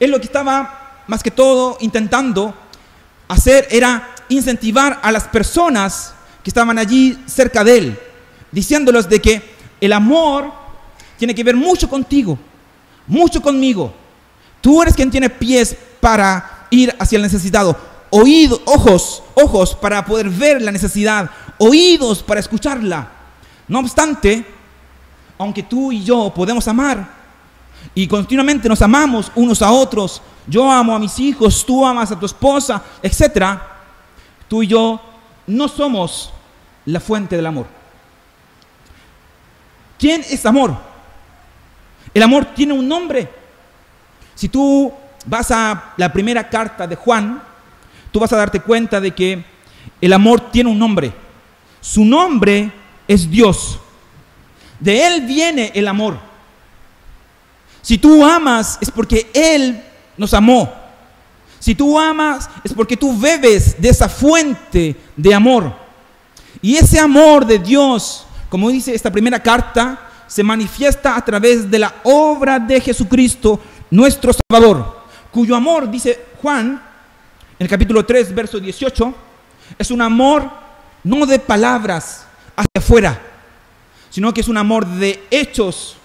él 0.00 0.10
lo 0.10 0.18
que 0.18 0.26
estaba 0.26 1.02
más 1.06 1.22
que 1.22 1.30
todo 1.30 1.76
intentando 1.80 2.54
hacer 3.28 3.68
era 3.70 4.14
incentivar 4.28 5.00
a 5.02 5.12
las 5.12 5.24
personas 5.24 6.14
que 6.44 6.50
estaban 6.50 6.78
allí 6.78 7.18
cerca 7.26 7.64
de 7.64 7.78
él, 7.78 7.98
diciéndoles 8.52 9.08
de 9.08 9.20
que 9.20 9.42
el 9.80 9.92
amor 9.94 10.52
tiene 11.18 11.34
que 11.34 11.42
ver 11.42 11.56
mucho 11.56 11.88
contigo, 11.88 12.38
mucho 13.06 13.40
conmigo. 13.40 13.92
Tú 14.60 14.82
eres 14.82 14.94
quien 14.94 15.10
tiene 15.10 15.30
pies 15.30 15.74
para 16.00 16.66
ir 16.70 16.94
hacia 16.98 17.16
el 17.16 17.22
necesitado, 17.22 17.74
oídos, 18.10 18.60
ojos, 18.66 19.22
ojos 19.34 19.74
para 19.74 20.04
poder 20.04 20.28
ver 20.28 20.60
la 20.60 20.70
necesidad, 20.70 21.30
oídos 21.56 22.22
para 22.22 22.40
escucharla. 22.40 23.08
No 23.66 23.78
obstante, 23.78 24.44
aunque 25.38 25.62
tú 25.62 25.92
y 25.92 26.04
yo 26.04 26.30
podemos 26.34 26.68
amar 26.68 27.08
y 27.94 28.06
continuamente 28.06 28.68
nos 28.68 28.82
amamos 28.82 29.32
unos 29.34 29.62
a 29.62 29.72
otros, 29.72 30.20
yo 30.46 30.70
amo 30.70 30.94
a 30.94 30.98
mis 30.98 31.18
hijos, 31.20 31.64
tú 31.64 31.86
amas 31.86 32.12
a 32.12 32.20
tu 32.20 32.26
esposa, 32.26 32.82
etc., 33.02 33.58
tú 34.46 34.62
y 34.62 34.66
yo 34.66 35.00
no 35.46 35.68
somos 35.68 36.33
la 36.86 37.00
fuente 37.00 37.36
del 37.36 37.46
amor. 37.46 37.66
¿Quién 39.98 40.22
es 40.28 40.44
amor? 40.44 40.76
El 42.12 42.22
amor 42.22 42.46
tiene 42.54 42.72
un 42.72 42.86
nombre. 42.86 43.28
Si 44.34 44.48
tú 44.48 44.92
vas 45.26 45.50
a 45.50 45.94
la 45.96 46.12
primera 46.12 46.48
carta 46.48 46.86
de 46.86 46.96
Juan, 46.96 47.42
tú 48.12 48.20
vas 48.20 48.32
a 48.32 48.36
darte 48.36 48.60
cuenta 48.60 49.00
de 49.00 49.12
que 49.12 49.44
el 50.00 50.12
amor 50.12 50.50
tiene 50.50 50.70
un 50.70 50.78
nombre. 50.78 51.12
Su 51.80 52.04
nombre 52.04 52.70
es 53.08 53.30
Dios. 53.30 53.78
De 54.80 55.06
Él 55.06 55.22
viene 55.22 55.72
el 55.74 55.88
amor. 55.88 56.18
Si 57.82 57.98
tú 57.98 58.24
amas 58.24 58.78
es 58.80 58.90
porque 58.90 59.30
Él 59.34 59.82
nos 60.16 60.34
amó. 60.34 60.72
Si 61.58 61.74
tú 61.74 61.98
amas 61.98 62.48
es 62.62 62.72
porque 62.72 62.96
tú 62.96 63.18
bebes 63.18 63.80
de 63.80 63.88
esa 63.88 64.08
fuente 64.08 64.96
de 65.16 65.34
amor. 65.34 65.83
Y 66.62 66.76
ese 66.76 66.98
amor 66.98 67.46
de 67.46 67.58
Dios, 67.58 68.26
como 68.48 68.70
dice 68.70 68.94
esta 68.94 69.10
primera 69.10 69.42
carta, 69.42 70.10
se 70.26 70.42
manifiesta 70.42 71.16
a 71.16 71.24
través 71.24 71.70
de 71.70 71.78
la 71.78 71.94
obra 72.04 72.58
de 72.58 72.80
Jesucristo, 72.80 73.60
nuestro 73.90 74.32
Salvador, 74.32 75.04
cuyo 75.30 75.54
amor, 75.54 75.90
dice 75.90 76.26
Juan, 76.40 76.82
en 77.58 77.64
el 77.64 77.68
capítulo 77.68 78.04
3, 78.04 78.34
verso 78.34 78.58
18, 78.58 79.14
es 79.78 79.90
un 79.90 80.02
amor 80.02 80.50
no 81.04 81.26
de 81.26 81.38
palabras 81.38 82.26
hacia 82.56 82.78
afuera, 82.78 83.20
sino 84.10 84.32
que 84.32 84.40
es 84.40 84.48
un 84.48 84.56
amor 84.56 84.86
de 84.86 85.22
hechos, 85.30 85.96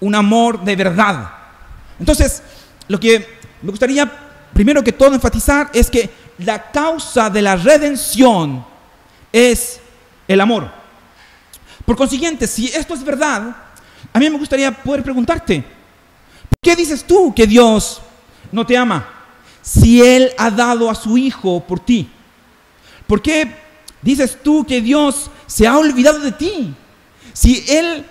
un 0.00 0.14
amor 0.14 0.62
de 0.62 0.76
verdad. 0.76 1.30
Entonces, 1.98 2.42
lo 2.88 2.98
que 2.98 3.38
me 3.62 3.70
gustaría 3.70 4.10
primero 4.52 4.82
que 4.82 4.92
todo 4.92 5.14
enfatizar 5.14 5.70
es 5.72 5.90
que 5.90 6.10
la 6.38 6.70
causa 6.70 7.30
de 7.30 7.42
la 7.42 7.56
redención 7.56 8.64
es 9.32 9.79
el 10.32 10.40
amor. 10.40 10.70
Por 11.84 11.96
consiguiente, 11.96 12.46
si 12.46 12.66
esto 12.68 12.94
es 12.94 13.02
verdad, 13.02 13.56
a 14.12 14.18
mí 14.18 14.30
me 14.30 14.38
gustaría 14.38 14.70
poder 14.70 15.02
preguntarte, 15.02 15.60
¿por 15.60 16.58
qué 16.62 16.76
dices 16.76 17.04
tú 17.04 17.34
que 17.34 17.46
Dios 17.46 18.00
no 18.52 18.64
te 18.64 18.76
ama 18.76 19.08
si 19.60 20.00
Él 20.00 20.30
ha 20.38 20.50
dado 20.50 20.88
a 20.88 20.94
su 20.94 21.18
Hijo 21.18 21.60
por 21.66 21.80
ti? 21.80 22.08
¿Por 23.08 23.20
qué 23.20 23.56
dices 24.02 24.38
tú 24.40 24.64
que 24.64 24.80
Dios 24.80 25.30
se 25.46 25.66
ha 25.66 25.76
olvidado 25.76 26.20
de 26.20 26.32
ti 26.32 26.74
si 27.32 27.64
Él 27.68 28.06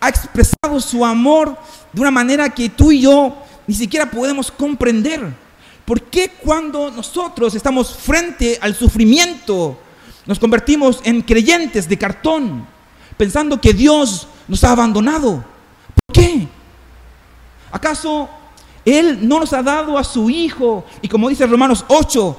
ha 0.00 0.08
expresado 0.10 0.78
su 0.80 1.02
amor 1.02 1.56
de 1.94 2.00
una 2.02 2.10
manera 2.10 2.50
que 2.50 2.68
tú 2.68 2.92
y 2.92 3.00
yo 3.00 3.42
ni 3.66 3.74
siquiera 3.74 4.10
podemos 4.10 4.50
comprender. 4.50 5.34
¿Por 5.86 6.02
qué 6.02 6.32
cuando 6.42 6.90
nosotros 6.90 7.54
estamos 7.54 7.96
frente 7.96 8.58
al 8.60 8.74
sufrimiento 8.74 9.78
nos 10.26 10.38
convertimos 10.38 11.00
en 11.04 11.22
creyentes 11.22 11.88
de 11.88 11.98
cartón, 11.98 12.66
pensando 13.16 13.60
que 13.60 13.72
Dios 13.72 14.26
nos 14.48 14.64
ha 14.64 14.72
abandonado? 14.72 15.44
¿Por 16.06 16.14
qué? 16.14 16.48
¿Acaso 17.70 18.28
Él 18.84 19.26
no 19.26 19.40
nos 19.40 19.52
ha 19.52 19.62
dado 19.62 19.98
a 19.98 20.04
su 20.04 20.30
Hijo 20.30 20.84
y 21.02 21.08
como 21.08 21.28
dice 21.28 21.46
Romanos 21.46 21.84
8, 21.88 22.38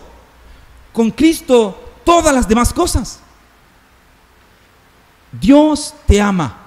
con 0.94 1.12
Cristo 1.12 2.00
todas 2.04 2.34
las 2.34 2.48
demás 2.48 2.74
cosas? 2.74 3.20
Dios 5.32 5.94
te 6.08 6.22
ama. 6.22 6.62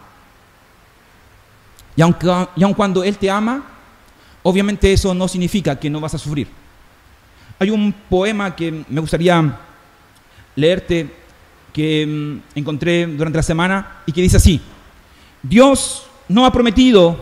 Y 1.96 2.00
y 2.00 2.62
aun 2.62 2.74
cuando 2.74 3.02
Él 3.02 3.18
te 3.18 3.30
ama, 3.30 3.64
obviamente 4.42 4.92
eso 4.92 5.12
no 5.14 5.26
significa 5.26 5.78
que 5.78 5.90
no 5.90 6.00
vas 6.00 6.14
a 6.14 6.18
sufrir. 6.18 6.48
Hay 7.58 7.70
un 7.70 7.92
poema 8.08 8.54
que 8.54 8.84
me 8.88 9.00
gustaría 9.00 9.58
leerte 10.58 11.08
que 11.72 12.04
mm, 12.06 12.58
encontré 12.58 13.06
durante 13.06 13.38
la 13.38 13.42
semana 13.42 14.02
y 14.06 14.12
que 14.12 14.22
dice 14.22 14.38
así, 14.38 14.60
Dios 15.42 16.04
no 16.28 16.44
ha 16.44 16.52
prometido 16.52 17.16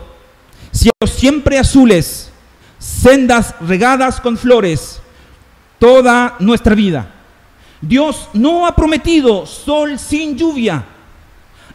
cielos 0.71 1.15
siempre 1.15 1.59
azules, 1.59 2.31
sendas 2.79 3.53
regadas 3.61 4.19
con 4.19 4.37
flores, 4.37 4.99
toda 5.77 6.35
nuestra 6.39 6.73
vida. 6.73 7.13
Dios 7.79 8.27
no 8.33 8.65
ha 8.65 8.75
prometido 8.75 9.45
sol 9.45 9.99
sin 9.99 10.35
lluvia, 10.35 10.83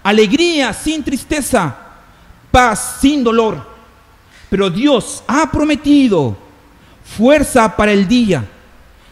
alegría 0.03 0.73
sin 0.73 1.05
tristeza, 1.05 1.77
paz 2.51 2.99
sin 3.01 3.23
dolor. 3.23 3.71
Pero 4.51 4.69
Dios 4.69 5.23
ha 5.29 5.49
prometido 5.51 6.37
fuerza 7.17 7.77
para 7.77 7.93
el 7.93 8.09
día, 8.09 8.45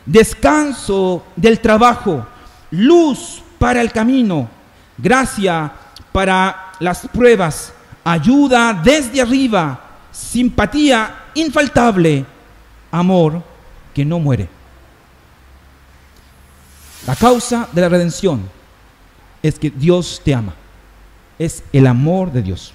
descanso 0.04 1.22
del 1.36 1.60
trabajo, 1.60 2.26
luz 2.70 3.42
para 3.58 3.80
el 3.80 3.92
camino, 3.92 4.48
gracia 4.96 5.72
para 6.12 6.72
las 6.80 7.06
pruebas, 7.08 7.72
ayuda 8.04 8.72
desde 8.72 9.20
arriba, 9.20 9.80
simpatía 10.10 11.26
infaltable, 11.34 12.24
amor 12.90 13.42
que 13.94 14.04
no 14.04 14.18
muere. 14.18 14.48
La 17.06 17.16
causa 17.16 17.68
de 17.72 17.80
la 17.80 17.88
redención 17.88 18.42
es 19.42 19.58
que 19.58 19.70
Dios 19.70 20.20
te 20.24 20.34
ama. 20.34 20.54
Es 21.38 21.62
el 21.72 21.86
amor 21.86 22.30
de 22.30 22.42
Dios. 22.42 22.74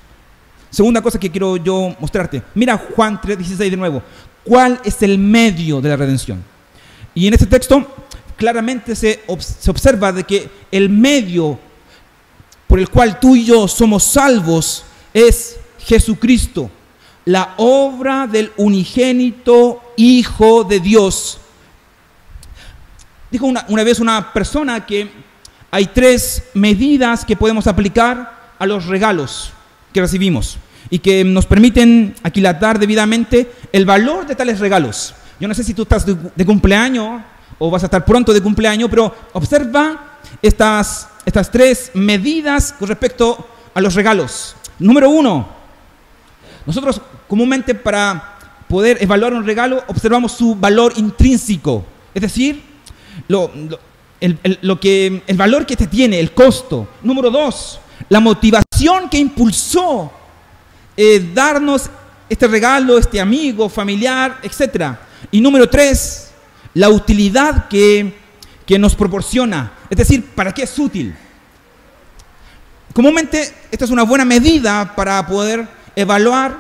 Segunda 0.70 1.02
cosa 1.02 1.20
que 1.20 1.30
quiero 1.30 1.58
yo 1.58 1.96
mostrarte. 2.00 2.42
Mira 2.56 2.78
Juan 2.78 3.20
3:16 3.22 3.70
de 3.70 3.78
nuevo. 3.78 4.02
¿Cuál 4.44 4.80
es 4.84 5.02
el 5.04 5.18
medio 5.18 5.80
de 5.80 5.90
la 5.90 5.96
redención? 5.96 6.44
Y 7.14 7.28
en 7.28 7.34
este 7.34 7.46
texto 7.46 7.96
claramente 8.36 8.96
se, 8.96 9.24
se 9.40 9.72
observa 9.72 10.12
de 10.12 10.24
que 10.24 10.50
el 10.72 10.90
medio 10.90 11.60
por 12.68 12.80
el 12.80 12.90
cual 12.90 13.20
tú 13.20 13.36
y 13.36 13.46
yo 13.46 13.68
somos 13.68 14.04
salvos 14.04 14.84
es 15.14 15.58
Jesucristo, 15.80 16.70
la 17.26 17.54
obra 17.58 18.28
del 18.28 18.52
unigénito 18.58 19.82
Hijo 19.98 20.64
de 20.64 20.80
Dios. 20.80 21.40
Dijo 23.32 23.46
una, 23.46 23.66
una, 23.70 23.84
vez 23.84 24.00
una 24.00 24.34
persona 24.34 24.86
que 24.86 25.10
hay 25.72 25.88
tres 25.88 26.44
medidas 26.54 27.24
que 27.24 27.36
podemos 27.36 27.68
aplicar 27.68 28.54
a 28.60 28.66
los 28.66 28.86
regalos 28.88 29.52
que 29.94 30.02
recibimos 30.02 30.58
y 30.90 31.00
que 31.00 31.24
nos 31.24 31.46
permiten 31.46 32.16
aquilatar 32.24 32.80
debidamente 32.80 33.52
el 33.72 33.86
valor 33.86 34.26
de 34.26 34.36
tales 34.36 34.60
regalos. 34.60 35.16
Yo 35.40 35.48
no 35.48 35.54
sé 35.54 35.64
si 35.64 35.74
tú 35.74 35.84
estás 35.84 36.06
de, 36.06 36.16
de 36.36 36.46
cumpleaños 36.46 37.22
o 37.58 37.72
vas 37.72 37.84
a 37.84 37.86
estar 37.88 38.04
pronto 38.04 38.34
de 38.34 38.42
cumpleaños, 38.42 38.90
pero 38.90 39.14
observa 39.34 40.20
estas, 40.42 41.10
estas 41.26 41.50
tres 41.50 41.92
medidas 41.94 42.74
con 42.78 42.88
respecto 42.88 43.48
a 43.74 43.82
los 43.82 43.94
regalos. 43.96 44.56
Número 44.80 45.10
uno, 45.10 45.48
nosotros 46.66 47.02
comúnmente 47.28 47.76
para 47.76 48.38
poder 48.68 48.98
evaluar 49.02 49.34
un 49.34 49.46
regalo 49.46 49.84
observamos 49.88 50.32
su 50.32 50.56
valor 50.56 50.94
intrínseco, 50.98 51.86
es 52.14 52.22
decir, 52.22 52.62
lo, 53.28 53.52
lo, 53.54 53.80
el, 54.20 54.60
lo 54.62 54.80
que, 54.80 55.24
el 55.28 55.38
valor 55.38 55.66
que 55.66 55.76
te 55.76 55.88
tiene, 55.88 56.20
el 56.20 56.34
costo. 56.34 56.88
Número 57.04 57.30
dos, 57.30 57.80
la 58.10 58.20
motivación 58.20 59.10
que 59.10 59.18
impulsó 59.18 60.12
eh, 60.98 61.32
darnos 61.34 61.90
este 62.30 62.48
regalo, 62.48 62.98
este 62.98 63.20
amigo, 63.20 63.70
familiar, 63.70 64.40
etc. 64.44 64.96
Y 65.32 65.42
número 65.42 65.70
tres, 65.70 66.25
la 66.76 66.90
utilidad 66.90 67.68
que, 67.68 68.14
que 68.66 68.78
nos 68.78 68.96
proporciona, 68.96 69.72
es 69.90 69.98
decir, 69.98 70.24
¿para 70.36 70.54
qué 70.54 70.64
es 70.64 70.78
útil? 70.78 71.16
Comúnmente 72.94 73.54
esta 73.72 73.86
es 73.86 73.92
una 73.92 74.04
buena 74.04 74.24
medida 74.24 74.94
para 74.96 75.26
poder 75.26 75.68
evaluar 75.96 76.58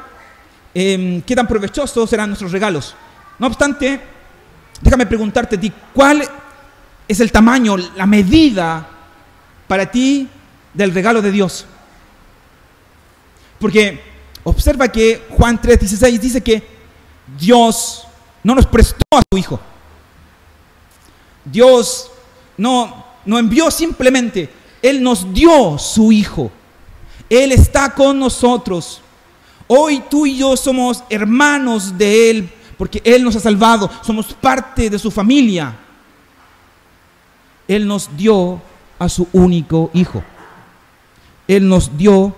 eh, 0.73 1.21
qué 1.25 1.35
tan 1.35 1.47
provechosos 1.47 2.09
serán 2.09 2.29
nuestros 2.29 2.51
regalos. 2.51 2.95
No 3.39 3.47
obstante, 3.47 4.01
déjame 4.81 5.05
preguntarte 5.05 5.57
a 5.57 5.59
ti, 5.59 5.71
¿cuál 5.93 6.27
es 7.07 7.19
el 7.19 7.31
tamaño, 7.31 7.75
la 7.77 8.05
medida 8.05 8.87
para 9.67 9.89
ti 9.91 10.27
del 10.73 10.93
regalo 10.93 11.21
de 11.21 11.31
Dios? 11.31 11.65
Porque 13.59 14.01
observa 14.43 14.87
que 14.87 15.25
Juan 15.29 15.61
3:16 15.61 16.19
dice 16.19 16.41
que 16.41 16.63
Dios 17.37 18.07
no 18.43 18.55
nos 18.55 18.65
prestó 18.65 19.03
a 19.11 19.21
su 19.29 19.37
Hijo. 19.37 19.59
Dios 21.45 22.11
no, 22.57 23.05
no 23.25 23.39
envió 23.39 23.71
simplemente, 23.71 24.49
Él 24.81 25.01
nos 25.01 25.33
dio 25.33 25.77
su 25.77 26.11
Hijo. 26.11 26.51
Él 27.29 27.51
está 27.51 27.93
con 27.93 28.19
nosotros. 28.19 29.01
Hoy 29.67 30.03
tú 30.09 30.25
y 30.25 30.37
yo 30.37 30.55
somos 30.57 31.03
hermanos 31.09 31.97
de 31.97 32.29
Él 32.29 32.49
porque 32.77 33.01
Él 33.03 33.23
nos 33.23 33.35
ha 33.35 33.39
salvado, 33.39 33.89
somos 34.01 34.33
parte 34.33 34.89
de 34.89 34.99
su 34.99 35.09
familia. 35.09 35.75
Él 37.67 37.87
nos 37.87 38.15
dio 38.15 38.61
a 38.99 39.09
su 39.09 39.27
único 39.33 39.89
Hijo. 39.93 40.23
Él 41.47 41.67
nos 41.67 41.95
dio 41.97 42.35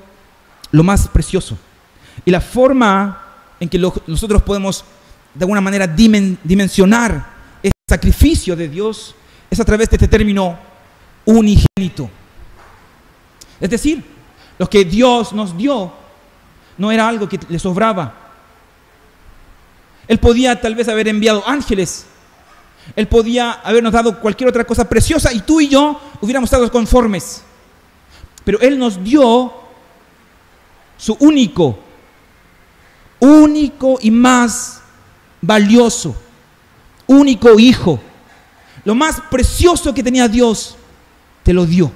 lo 0.72 0.84
más 0.84 1.08
precioso. 1.08 1.58
Y 2.26 2.32
la 2.32 2.42
forma 2.42 3.24
en 3.60 3.70
que 3.70 3.80
nosotros 3.80 4.42
podemos 4.44 4.84
de 5.34 5.44
alguna 5.44 5.62
manera 5.62 5.88
dimen, 5.88 6.38
dimensionar 6.44 7.37
sacrificio 7.90 8.54
de 8.54 8.68
Dios 8.68 9.16
es 9.50 9.62
a 9.62 9.64
través 9.64 9.90
de 9.90 9.96
este 9.96 10.10
término 10.10 10.60
unigénito. 11.24 12.10
Es 13.62 13.70
decir, 13.70 14.04
lo 14.60 14.70
que 14.70 14.84
Dios 14.84 15.32
nos 15.32 15.56
dio 15.56 15.94
no 16.78 16.92
era 16.92 17.08
algo 17.08 17.30
que 17.30 17.40
le 17.48 17.58
sobraba. 17.58 18.14
Él 20.06 20.20
podía 20.20 20.60
tal 20.60 20.76
vez 20.76 20.90
haber 20.90 21.08
enviado 21.08 21.48
ángeles. 21.48 22.06
Él 22.94 23.08
podía 23.08 23.52
habernos 23.52 23.94
dado 23.94 24.20
cualquier 24.20 24.50
otra 24.50 24.66
cosa 24.66 24.90
preciosa 24.90 25.32
y 25.32 25.40
tú 25.40 25.62
y 25.62 25.70
yo 25.70 25.98
hubiéramos 26.20 26.48
estado 26.48 26.70
conformes. 26.70 27.42
Pero 28.44 28.60
Él 28.60 28.78
nos 28.78 29.02
dio 29.02 29.54
su 30.98 31.16
único, 31.22 31.80
único 33.22 33.98
y 34.02 34.12
más 34.12 34.82
valioso, 35.42 36.27
único 37.08 37.60
hijo. 37.60 38.00
Lo 38.84 38.96
más 38.96 39.20
precioso 39.32 39.94
que 39.94 40.04
tenía 40.04 40.28
Dios, 40.28 40.76
te 41.44 41.54
lo 41.54 41.66
dio. 41.66 41.92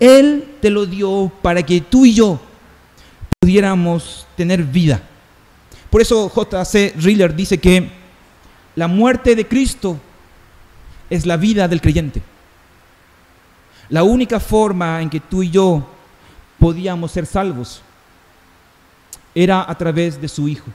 Él 0.00 0.56
te 0.60 0.70
lo 0.70 0.86
dio 0.86 1.30
para 1.42 1.62
que 1.62 1.80
tú 1.80 2.04
y 2.04 2.14
yo 2.14 2.40
pudiéramos 3.40 4.26
tener 4.36 4.62
vida. 4.62 5.02
Por 5.90 6.00
eso 6.00 6.28
J.C. 6.28 6.94
Riller 6.96 7.34
dice 7.34 7.58
que 7.58 7.90
la 8.74 8.88
muerte 8.88 9.34
de 9.34 9.46
Cristo 9.46 9.98
es 11.10 11.26
la 11.26 11.36
vida 11.36 11.66
del 11.66 11.80
creyente. 11.80 12.22
La 13.88 14.02
única 14.02 14.38
forma 14.38 15.00
en 15.00 15.08
que 15.08 15.20
tú 15.20 15.42
y 15.42 15.50
yo 15.50 15.88
podíamos 16.58 17.10
ser 17.10 17.24
salvos 17.24 17.82
era 19.34 19.64
a 19.68 19.76
través 19.76 20.20
de 20.20 20.28
su 20.28 20.48
Hijo. 20.48 20.66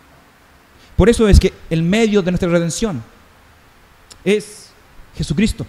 Por 0.96 1.10
eso 1.10 1.28
es 1.28 1.40
que 1.40 1.54
el 1.70 1.82
medio 1.84 2.22
de 2.22 2.32
nuestra 2.32 2.50
redención 2.50 3.04
es 4.24 4.70
Jesucristo, 5.16 5.66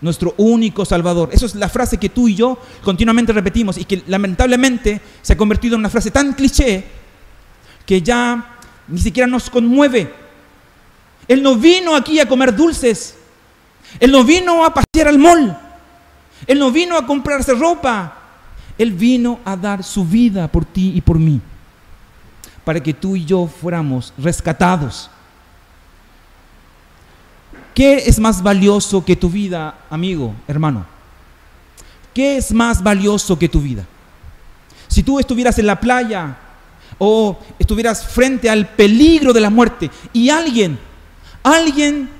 nuestro 0.00 0.34
único 0.36 0.84
Salvador. 0.84 1.30
Esa 1.32 1.46
es 1.46 1.54
la 1.54 1.68
frase 1.68 1.96
que 1.96 2.08
tú 2.08 2.28
y 2.28 2.34
yo 2.34 2.58
continuamente 2.82 3.32
repetimos 3.32 3.78
y 3.78 3.84
que 3.84 4.02
lamentablemente 4.06 5.00
se 5.22 5.32
ha 5.32 5.36
convertido 5.36 5.74
en 5.74 5.80
una 5.80 5.90
frase 5.90 6.10
tan 6.10 6.32
cliché 6.34 6.84
que 7.86 8.02
ya 8.02 8.58
ni 8.88 8.98
siquiera 8.98 9.26
nos 9.26 9.48
conmueve. 9.48 10.12
Él 11.28 11.42
no 11.42 11.56
vino 11.56 11.94
aquí 11.94 12.20
a 12.20 12.28
comer 12.28 12.54
dulces. 12.54 13.16
Él 14.00 14.10
no 14.10 14.24
vino 14.24 14.64
a 14.64 14.74
pasear 14.74 15.08
al 15.08 15.18
mall. 15.18 15.56
Él 16.46 16.58
no 16.58 16.70
vino 16.70 16.96
a 16.96 17.06
comprarse 17.06 17.54
ropa. 17.54 18.18
Él 18.76 18.92
vino 18.92 19.40
a 19.44 19.56
dar 19.56 19.82
su 19.84 20.04
vida 20.04 20.48
por 20.48 20.64
ti 20.64 20.92
y 20.94 21.00
por 21.00 21.18
mí. 21.18 21.40
Para 22.64 22.80
que 22.80 22.94
tú 22.94 23.16
y 23.16 23.24
yo 23.24 23.46
fuéramos 23.46 24.12
rescatados. 24.18 25.10
¿Qué 27.74 27.96
es 28.06 28.18
más 28.18 28.42
valioso 28.42 29.04
que 29.04 29.16
tu 29.16 29.30
vida, 29.30 29.74
amigo, 29.88 30.34
hermano? 30.46 30.84
¿Qué 32.12 32.36
es 32.36 32.52
más 32.52 32.82
valioso 32.82 33.38
que 33.38 33.48
tu 33.48 33.60
vida? 33.60 33.84
Si 34.88 35.02
tú 35.02 35.18
estuvieras 35.18 35.58
en 35.58 35.66
la 35.66 35.80
playa 35.80 36.36
o 36.98 37.38
estuvieras 37.58 38.06
frente 38.06 38.50
al 38.50 38.68
peligro 38.68 39.32
de 39.32 39.40
la 39.40 39.48
muerte 39.48 39.90
y 40.12 40.28
alguien, 40.28 40.78
alguien 41.42 42.10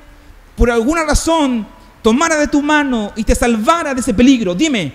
por 0.57 0.71
alguna 0.71 1.05
razón 1.05 1.67
tomara 2.01 2.37
de 2.37 2.49
tu 2.49 2.63
mano 2.63 3.13
y 3.15 3.25
te 3.25 3.35
salvara 3.35 3.95
de 3.95 4.01
ese 4.01 4.15
peligro, 4.15 4.55
dime, 4.55 4.95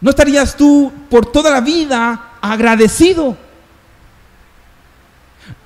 ¿no 0.00 0.08
estarías 0.08 0.56
tú 0.56 0.90
por 1.10 1.30
toda 1.30 1.50
la 1.50 1.60
vida 1.60 2.32
agradecido? 2.40 3.43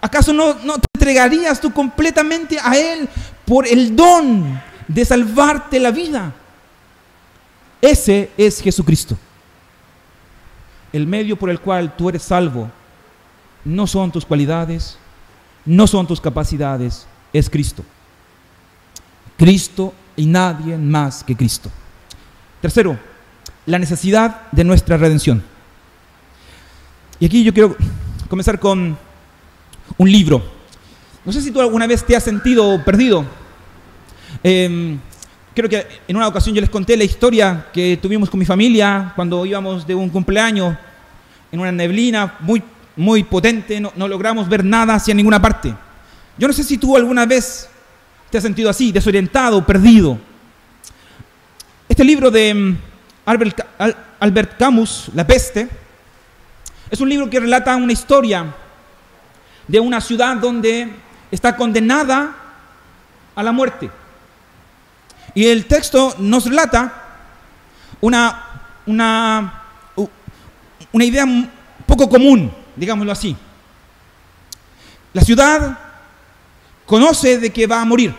¿Acaso 0.01 0.33
no, 0.33 0.55
no 0.65 0.79
te 0.79 0.87
entregarías 0.95 1.61
tú 1.61 1.73
completamente 1.73 2.59
a 2.63 2.77
Él 2.77 3.09
por 3.45 3.67
el 3.67 3.95
don 3.95 4.61
de 4.87 5.05
salvarte 5.05 5.81
la 5.81 5.91
vida? 5.91 6.33
Ese 7.81 8.31
es 8.37 8.61
Jesucristo. 8.61 9.17
El 10.93 11.07
medio 11.07 11.39
por 11.39 11.51
el 11.51 11.61
cual 11.61 11.95
tú 11.97 12.09
eres 12.09 12.23
salvo 12.23 12.71
no 13.65 13.87
son 13.87 14.11
tus 14.11 14.25
cualidades, 14.25 14.99
no 15.65 15.87
son 15.87 16.07
tus 16.07 16.21
capacidades, 16.21 17.07
es 17.33 17.51
Cristo. 17.51 17.85
Cristo 19.37 19.95
y 20.17 20.27
nadie 20.27 20.77
más 20.77 21.23
que 21.23 21.37
Cristo. 21.37 21.71
Tercero, 22.61 22.99
la 23.67 23.79
necesidad 23.79 24.51
de 24.51 24.65
nuestra 24.65 24.97
redención. 24.97 25.43
Y 27.21 27.27
aquí 27.27 27.45
yo 27.45 27.53
quiero 27.53 27.77
comenzar 28.29 28.59
con 28.59 28.99
un 29.97 30.11
libro. 30.11 30.43
No 31.25 31.33
sé 31.33 31.43
si 31.43 31.51
tú 31.51 31.61
alguna 31.61 31.87
vez 31.87 32.05
te 32.05 32.17
has 32.17 32.25
sentido 32.25 32.83
perdido. 32.85 33.25
Em, 34.43 34.99
creo 35.55 35.69
que 35.69 35.87
en 36.07 36.17
una 36.17 36.29
ocasión 36.29 36.55
yo 36.55 36.61
les 36.61 36.71
conté 36.71 36.97
la 36.97 37.05
historia 37.05 37.67
que 37.73 37.99
tuvimos 38.01 38.31
con 38.31 38.39
mi 38.39 38.47
familia 38.47 39.13
cuando 39.17 39.45
íbamos 39.45 39.87
de 39.87 39.95
un 39.95 40.09
cumpleaños 40.09 40.77
en 41.51 41.61
una 41.61 41.73
neblina 41.73 42.37
muy, 42.41 42.63
muy 42.97 43.25
potente, 43.25 43.81
no, 43.81 43.93
logramos 44.09 44.49
ver 44.49 44.65
nada 44.65 44.95
hacia 44.95 45.15
ninguna 45.15 45.41
parte. 45.41 45.75
Yo 46.37 46.47
no 46.47 46.55
sé 46.55 46.63
si 46.63 46.79
tú 46.79 46.97
alguna 46.97 47.27
vez 47.27 47.69
te 48.31 48.39
has 48.39 48.45
sentido 48.45 48.71
así, 48.71 48.93
desorientado, 48.93 49.65
perdido. 49.65 50.19
Este 51.89 52.05
libro 52.05 52.31
de 52.31 52.77
Albert, 53.25 53.61
Albert 54.21 54.59
Camus, 54.59 55.11
La 55.15 55.27
peste, 55.27 55.69
es 56.91 57.01
un 57.01 57.09
libro 57.09 57.29
que 57.29 57.41
relata 57.41 57.77
una 57.77 57.93
historia 57.93 58.55
de 59.69 59.79
una 59.79 60.01
ciudad 60.01 60.37
donde 60.37 60.91
está 61.31 61.57
condenada 61.57 62.35
a 63.35 63.43
la 63.43 63.53
muerte. 63.53 63.91
Y 65.35 65.47
el 65.47 65.67
texto 65.67 66.15
nos 66.19 66.47
relata 66.47 67.05
una, 68.01 68.63
una, 68.87 69.63
una 70.93 71.05
idea 71.05 71.27
poco 71.87 72.09
común, 72.09 72.53
digámoslo 72.75 73.13
así. 73.13 73.37
La 75.13 75.23
ciudad 75.23 75.79
conoce 76.87 77.39
de 77.39 77.51
que 77.51 77.67
va 77.67 77.81
a 77.81 77.85
morir. 77.85 78.15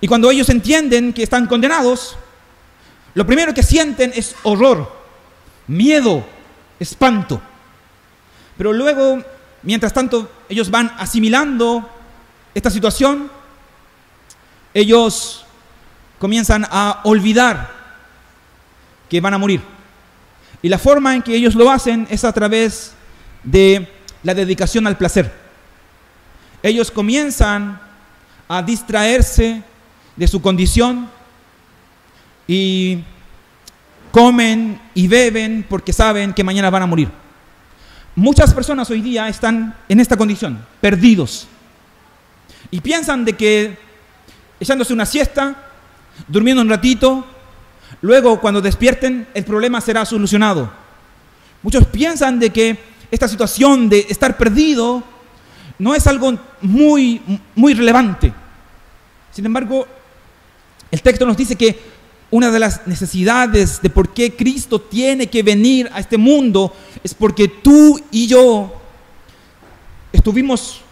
Y 0.00 0.08
cuando 0.08 0.30
ellos 0.30 0.48
entienden 0.48 1.12
que 1.12 1.22
están 1.22 1.46
condenados, 1.46 2.16
lo 3.14 3.26
primero 3.26 3.54
que 3.54 3.62
sienten 3.62 4.12
es 4.14 4.36
horror, 4.42 4.92
miedo, 5.66 6.24
espanto. 6.78 7.40
Pero 8.58 8.72
luego, 8.72 9.22
mientras 9.62 9.92
tanto, 9.92 10.30
ellos 10.48 10.70
van 10.70 10.92
asimilando 10.98 11.88
esta 12.54 12.70
situación, 12.70 13.30
ellos 14.74 15.44
comienzan 16.18 16.66
a 16.70 17.00
olvidar 17.04 17.70
que 19.08 19.20
van 19.20 19.34
a 19.34 19.38
morir. 19.38 19.60
Y 20.62 20.68
la 20.68 20.78
forma 20.78 21.14
en 21.14 21.22
que 21.22 21.34
ellos 21.34 21.54
lo 21.54 21.70
hacen 21.70 22.06
es 22.10 22.24
a 22.24 22.32
través 22.32 22.92
de 23.42 23.88
la 24.22 24.34
dedicación 24.34 24.86
al 24.86 24.96
placer 24.96 25.46
ellos 26.66 26.90
comienzan 26.90 27.78
a 28.48 28.62
distraerse 28.62 29.62
de 30.16 30.28
su 30.28 30.42
condición 30.42 31.08
y 32.46 33.04
comen 34.10 34.80
y 34.94 35.06
beben 35.06 35.64
porque 35.68 35.92
saben 35.92 36.32
que 36.32 36.42
mañana 36.44 36.70
van 36.70 36.82
a 36.82 36.86
morir. 36.86 37.08
Muchas 38.16 38.54
personas 38.54 38.88
hoy 38.88 39.02
día 39.02 39.28
están 39.28 39.76
en 39.90 40.00
esta 40.00 40.16
condición, 40.16 40.64
perdidos. 40.80 41.46
Y 42.70 42.80
piensan 42.80 43.26
de 43.26 43.34
que 43.34 43.76
echándose 44.58 44.94
una 44.94 45.04
siesta, 45.04 45.54
durmiendo 46.26 46.62
un 46.62 46.70
ratito, 46.70 47.26
luego 48.00 48.40
cuando 48.40 48.62
despierten 48.62 49.28
el 49.34 49.44
problema 49.44 49.82
será 49.82 50.06
solucionado. 50.06 50.72
Muchos 51.62 51.86
piensan 51.88 52.38
de 52.38 52.48
que 52.48 52.78
esta 53.10 53.28
situación 53.28 53.90
de 53.90 54.06
estar 54.08 54.38
perdido 54.38 55.04
no 55.78 55.94
es 55.94 56.06
algo 56.06 56.38
muy, 56.62 57.20
muy 57.54 57.74
relevante. 57.74 58.32
Sin 59.30 59.44
embargo, 59.44 59.86
el 60.90 61.02
texto 61.02 61.26
nos 61.26 61.36
dice 61.36 61.54
que 61.54 61.78
una 62.36 62.50
de 62.50 62.58
las 62.58 62.86
necesidades 62.86 63.80
de 63.80 63.88
por 63.88 64.10
qué 64.10 64.36
Cristo 64.36 64.78
tiene 64.78 65.26
que 65.28 65.42
venir 65.42 65.88
a 65.90 66.00
este 66.00 66.18
mundo 66.18 66.70
es 67.02 67.14
porque 67.14 67.48
tú 67.48 67.98
y 68.10 68.26
yo 68.26 68.74
estuvimos 70.12 70.82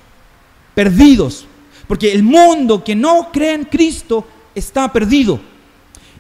perdidos. 0.75 1.47
Porque 1.87 2.11
el 2.13 2.23
mundo 2.23 2.83
que 2.83 2.95
no 2.95 3.31
cree 3.31 3.53
en 3.53 3.65
Cristo 3.67 4.27
está 4.55 4.91
perdido. 4.91 5.39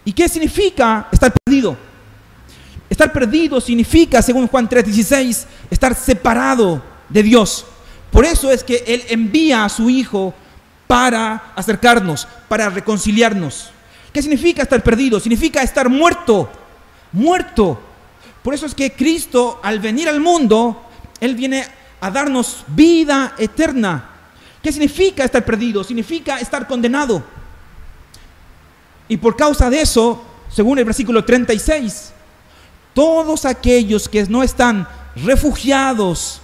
¿Y 0.04 0.12
qué 0.12 0.28
significa 0.28 1.08
estar 1.10 1.32
perdido? 1.32 1.74
Estar 2.90 3.10
perdido 3.10 3.62
significa, 3.62 4.20
según 4.20 4.46
Juan 4.46 4.68
3:16, 4.68 5.46
estar 5.70 5.94
separado 5.94 6.84
de 7.08 7.22
Dios. 7.22 7.64
Por 8.10 8.26
eso 8.26 8.52
es 8.52 8.62
que 8.62 8.84
Él 8.86 9.04
envía 9.08 9.64
a 9.64 9.70
su 9.70 9.88
Hijo 9.88 10.34
para 10.86 11.54
acercarnos, 11.56 12.28
para 12.46 12.68
reconciliarnos. 12.68 13.70
¿Qué 14.14 14.22
significa 14.22 14.62
estar 14.62 14.80
perdido? 14.80 15.18
Significa 15.18 15.60
estar 15.60 15.88
muerto, 15.88 16.48
muerto. 17.10 17.80
Por 18.44 18.54
eso 18.54 18.64
es 18.64 18.72
que 18.72 18.92
Cristo, 18.92 19.58
al 19.60 19.80
venir 19.80 20.08
al 20.08 20.20
mundo, 20.20 20.84
Él 21.18 21.34
viene 21.34 21.66
a 22.00 22.12
darnos 22.12 22.64
vida 22.68 23.34
eterna. 23.38 24.10
¿Qué 24.62 24.70
significa 24.70 25.24
estar 25.24 25.44
perdido? 25.44 25.82
Significa 25.82 26.38
estar 26.38 26.68
condenado. 26.68 27.24
Y 29.08 29.16
por 29.16 29.34
causa 29.34 29.68
de 29.68 29.80
eso, 29.80 30.22
según 30.48 30.78
el 30.78 30.84
versículo 30.84 31.24
36, 31.24 32.12
todos 32.94 33.44
aquellos 33.44 34.08
que 34.08 34.24
no 34.26 34.44
están 34.44 34.86
refugiados 35.16 36.40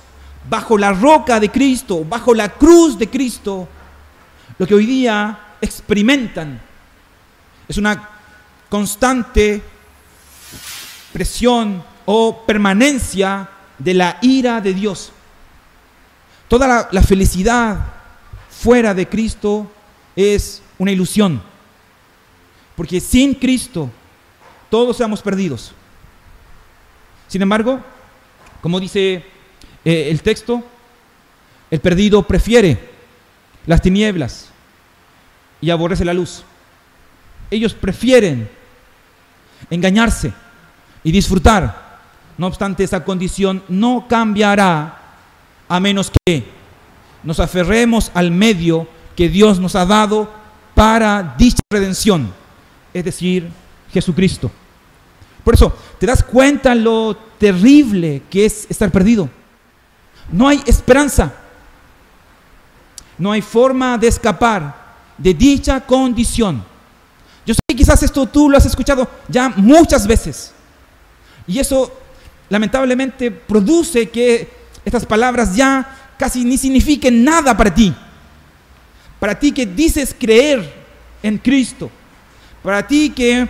bajo 0.49 0.77
la 0.77 0.93
roca 0.93 1.39
de 1.39 1.51
Cristo, 1.53 2.05
bajo 2.05 2.35
la 2.35 2.49
cruz 2.49 2.99
de 2.99 3.09
Cristo, 3.09 3.69
lo 4.59 4.67
que 4.67 4.75
hoy 4.75 4.87
día 4.87 5.39
experimentan 5.61 6.69
es 7.71 7.79
una 7.79 8.09
constante 8.69 9.63
presión 11.13 11.85
o 12.05 12.45
permanencia 12.45 13.49
de 13.79 13.95
la 13.95 14.19
ira 14.23 14.61
de 14.61 14.75
Dios. 14.75 15.13
Toda 16.49 16.89
la, 16.91 17.03
felicidad 17.05 17.79
fuera 18.51 18.93
de 18.93 19.09
Cristo 19.09 19.71
es 20.17 20.65
una 20.79 20.91
ilusión. 20.91 21.41
Porque 22.75 22.99
sin 22.99 23.35
Cristo 23.35 23.89
todos 24.69 24.97
seamos 24.97 25.23
perdidos. 25.23 25.71
Sin 27.29 27.41
embargo, 27.41 27.79
como 28.61 28.81
dice 28.81 29.25
eh, 29.85 30.09
el 30.11 30.23
texto, 30.23 30.61
el 31.71 31.79
perdido 31.79 32.21
prefiere 32.25 32.91
las 33.65 33.81
tinieblas 33.81 34.49
y 35.61 35.71
aborrece 35.71 36.05
la 36.05 36.15
luz. 36.15 36.43
Ellos 37.51 37.75
prefieren 37.75 38.49
engañarse 39.69 40.33
y 41.03 41.13
disfrutar. 41.13 42.01
No 42.39 42.47
obstante, 42.47 42.85
esa 42.85 43.05
condición 43.05 43.63
no 43.69 44.07
cambiará 44.09 44.99
a 45.69 45.81
menos 45.81 46.11
que 46.25 46.45
nos 47.23 47.41
aferremos 47.41 48.11
al 48.15 48.31
medio 48.31 48.89
que 49.17 49.29
Dios 49.29 49.59
nos 49.59 49.75
ha 49.77 49.85
dado 49.85 50.31
para 50.75 51.35
dicha 51.37 51.61
redención, 51.71 52.33
es 52.95 53.05
decir, 53.05 53.51
Jesucristo. 53.93 54.51
Por 55.45 55.55
eso, 55.55 55.77
¿te 55.99 56.07
das 56.07 56.23
cuenta 56.23 56.75
lo 56.75 57.17
terrible 57.39 58.23
que 58.31 58.47
es 58.47 58.67
estar 58.71 58.91
perdido? 58.91 59.29
No 60.33 60.49
hay 60.49 60.63
esperanza. 60.67 61.33
No 63.19 63.33
hay 63.33 63.43
forma 63.43 63.99
de 63.99 64.09
escapar 64.09 64.75
de 65.19 65.35
dicha 65.35 65.81
condición. 65.81 66.65
Yo 67.47 67.55
sé 67.55 67.61
que 67.67 67.77
quizás 67.77 68.03
esto 68.03 68.27
tú 68.27 68.49
lo 68.49 68.57
has 68.57 68.67
escuchado 68.67 69.09
ya 69.29 69.49
muchas 69.49 70.07
veces. 70.07 70.53
Y 71.47 71.59
eso 71.59 71.93
lamentablemente 72.49 73.31
produce 73.31 74.09
que 74.11 74.49
estas 74.85 75.07
palabras 75.07 75.55
ya 75.55 76.15
casi 76.19 76.45
ni 76.45 76.59
signifiquen 76.59 77.25
nada 77.25 77.57
para 77.57 77.75
ti. 77.75 77.95
Para 79.19 79.39
ti 79.39 79.53
que 79.53 79.67
dices 79.67 80.15
creer 80.19 80.73
en 81.23 81.39
Cristo. 81.39 81.91
Para 82.63 82.87
ti 82.87 83.11
que 83.11 83.49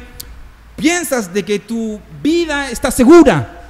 piensas 0.76 1.32
de 1.32 1.44
que 1.44 1.58
tu 1.58 2.00
vida 2.22 2.70
está 2.70 2.90
segura. 2.90 3.66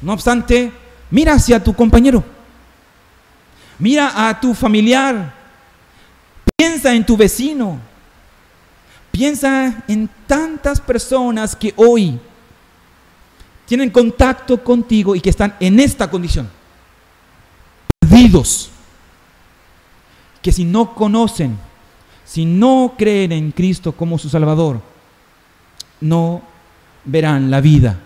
No 0.00 0.12
obstante, 0.12 0.72
mira 1.10 1.34
hacia 1.34 1.62
tu 1.62 1.74
compañero. 1.74 2.24
Mira 3.78 4.28
a 4.28 4.40
tu 4.40 4.54
familiar. 4.54 5.34
Piensa 6.56 6.94
en 6.94 7.04
tu 7.04 7.16
vecino. 7.16 7.80
Piensa 9.22 9.84
en 9.86 10.10
tantas 10.26 10.80
personas 10.80 11.54
que 11.54 11.72
hoy 11.76 12.18
tienen 13.66 13.88
contacto 13.88 14.64
contigo 14.64 15.14
y 15.14 15.20
que 15.20 15.30
están 15.30 15.54
en 15.60 15.78
esta 15.78 16.10
condición. 16.10 16.50
Perdidos. 18.00 18.68
Que 20.42 20.50
si 20.50 20.64
no 20.64 20.92
conocen, 20.92 21.56
si 22.24 22.44
no 22.44 22.94
creen 22.98 23.30
en 23.30 23.52
Cristo 23.52 23.92
como 23.92 24.18
su 24.18 24.28
Salvador, 24.28 24.82
no 26.00 26.42
verán 27.04 27.48
la 27.48 27.60
vida, 27.60 28.00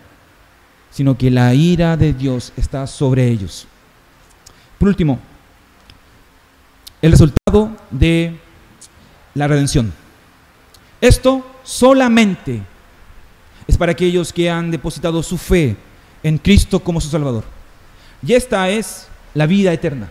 sino 0.90 1.16
que 1.16 1.30
la 1.30 1.54
ira 1.54 1.96
de 1.96 2.12
Dios 2.12 2.52
está 2.58 2.86
sobre 2.86 3.26
ellos. 3.26 3.66
Por 4.76 4.88
último, 4.88 5.18
el 7.00 7.10
resultado 7.10 7.70
de 7.90 8.38
la 9.32 9.48
redención. 9.48 10.04
Esto 11.00 11.44
solamente 11.62 12.62
es 13.66 13.76
para 13.76 13.92
aquellos 13.92 14.32
que 14.32 14.48
han 14.48 14.70
depositado 14.70 15.22
su 15.22 15.36
fe 15.36 15.76
en 16.22 16.38
Cristo 16.38 16.80
como 16.80 17.00
su 17.00 17.08
Salvador. 17.08 17.44
Y 18.26 18.32
esta 18.32 18.68
es 18.68 19.08
la 19.34 19.46
vida 19.46 19.72
eterna. 19.72 20.10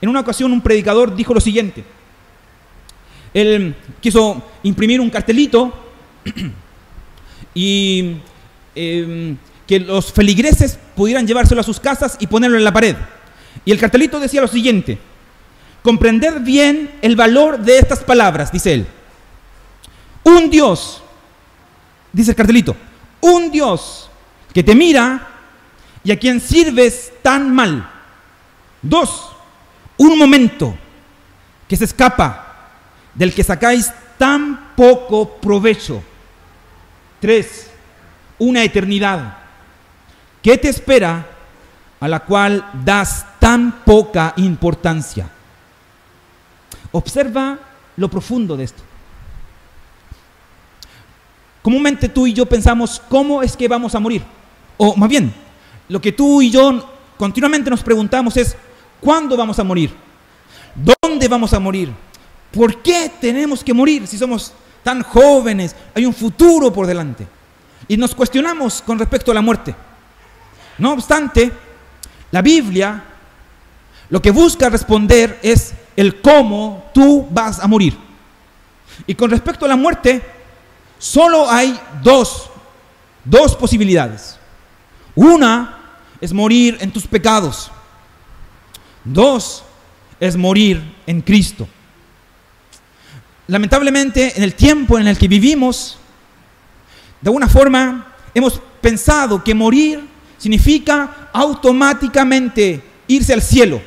En 0.00 0.08
una 0.08 0.20
ocasión 0.20 0.52
un 0.52 0.60
predicador 0.60 1.14
dijo 1.14 1.34
lo 1.34 1.40
siguiente. 1.40 1.84
Él 3.34 3.74
quiso 4.00 4.42
imprimir 4.62 5.00
un 5.00 5.10
cartelito 5.10 5.72
y 7.54 8.16
em, 8.74 9.36
que 9.66 9.80
los 9.80 10.12
feligreses 10.12 10.78
pudieran 10.94 11.26
llevárselo 11.26 11.60
a 11.60 11.64
sus 11.64 11.80
casas 11.80 12.16
y 12.20 12.26
ponerlo 12.26 12.56
en 12.56 12.64
la 12.64 12.72
pared. 12.72 12.96
Y 13.64 13.72
el 13.72 13.78
cartelito 13.78 14.20
decía 14.20 14.40
lo 14.40 14.48
siguiente, 14.48 14.98
comprender 15.82 16.40
bien 16.40 16.90
el 17.02 17.16
valor 17.16 17.58
de 17.58 17.78
estas 17.78 18.04
palabras, 18.04 18.52
dice 18.52 18.74
él. 18.74 18.86
Un 20.28 20.50
Dios, 20.50 21.02
dice 22.12 22.32
el 22.32 22.36
cartelito, 22.36 22.76
un 23.22 23.50
Dios 23.50 24.10
que 24.52 24.62
te 24.62 24.74
mira 24.74 25.26
y 26.04 26.12
a 26.12 26.18
quien 26.18 26.38
sirves 26.38 27.14
tan 27.22 27.54
mal. 27.54 27.90
Dos, 28.82 29.30
un 29.96 30.18
momento 30.18 30.76
que 31.66 31.76
se 31.76 31.84
escapa, 31.86 32.44
del 33.14 33.32
que 33.32 33.42
sacáis 33.42 33.90
tan 34.18 34.74
poco 34.76 35.36
provecho. 35.36 36.02
Tres, 37.20 37.70
una 38.38 38.62
eternidad. 38.62 39.38
¿Qué 40.42 40.58
te 40.58 40.68
espera 40.68 41.26
a 42.00 42.06
la 42.06 42.20
cual 42.20 42.70
das 42.84 43.24
tan 43.38 43.82
poca 43.82 44.34
importancia? 44.36 45.30
Observa 46.92 47.58
lo 47.96 48.10
profundo 48.10 48.54
de 48.54 48.64
esto. 48.64 48.87
Comúnmente 51.68 52.08
tú 52.08 52.26
y 52.26 52.32
yo 52.32 52.46
pensamos, 52.46 52.98
¿cómo 53.10 53.42
es 53.42 53.54
que 53.54 53.68
vamos 53.68 53.94
a 53.94 54.00
morir? 54.00 54.22
O 54.78 54.96
más 54.96 55.06
bien, 55.06 55.34
lo 55.90 56.00
que 56.00 56.12
tú 56.12 56.40
y 56.40 56.50
yo 56.50 56.82
continuamente 57.18 57.68
nos 57.68 57.82
preguntamos 57.82 58.38
es, 58.38 58.56
¿cuándo 59.02 59.36
vamos 59.36 59.58
a 59.58 59.64
morir? 59.64 59.92
¿Dónde 61.02 61.28
vamos 61.28 61.52
a 61.52 61.60
morir? 61.60 61.92
¿Por 62.50 62.80
qué 62.80 63.12
tenemos 63.20 63.62
que 63.62 63.74
morir 63.74 64.06
si 64.06 64.16
somos 64.16 64.54
tan 64.82 65.02
jóvenes? 65.02 65.76
Hay 65.94 66.06
un 66.06 66.14
futuro 66.14 66.72
por 66.72 66.86
delante. 66.86 67.26
Y 67.86 67.98
nos 67.98 68.14
cuestionamos 68.14 68.80
con 68.80 68.98
respecto 68.98 69.30
a 69.30 69.34
la 69.34 69.42
muerte. 69.42 69.74
No 70.78 70.94
obstante, 70.94 71.52
la 72.30 72.40
Biblia 72.40 73.04
lo 74.08 74.22
que 74.22 74.30
busca 74.30 74.70
responder 74.70 75.38
es 75.42 75.74
el 75.96 76.22
cómo 76.22 76.86
tú 76.94 77.28
vas 77.30 77.60
a 77.60 77.66
morir. 77.66 77.94
Y 79.06 79.14
con 79.14 79.30
respecto 79.30 79.66
a 79.66 79.68
la 79.68 79.76
muerte, 79.76 80.37
solo 80.98 81.50
hay 81.50 81.78
dos, 82.02 82.50
dos 83.24 83.56
posibilidades. 83.56 84.38
Una 85.14 85.78
es 86.20 86.32
morir 86.32 86.76
en 86.80 86.90
tus 86.90 87.06
pecados. 87.06 87.70
Dos 89.04 89.64
es 90.20 90.36
morir 90.36 90.82
en 91.06 91.20
Cristo. 91.22 91.68
Lamentablemente, 93.46 94.36
en 94.36 94.42
el 94.42 94.54
tiempo 94.54 94.98
en 94.98 95.08
el 95.08 95.16
que 95.16 95.28
vivimos, 95.28 95.98
de 97.20 97.28
alguna 97.28 97.48
forma 97.48 98.14
hemos 98.34 98.60
pensado 98.80 99.42
que 99.42 99.54
morir 99.54 100.06
significa 100.36 101.30
automáticamente 101.32 102.82
irse 103.06 103.32
al 103.32 103.42
cielo. 103.42 103.80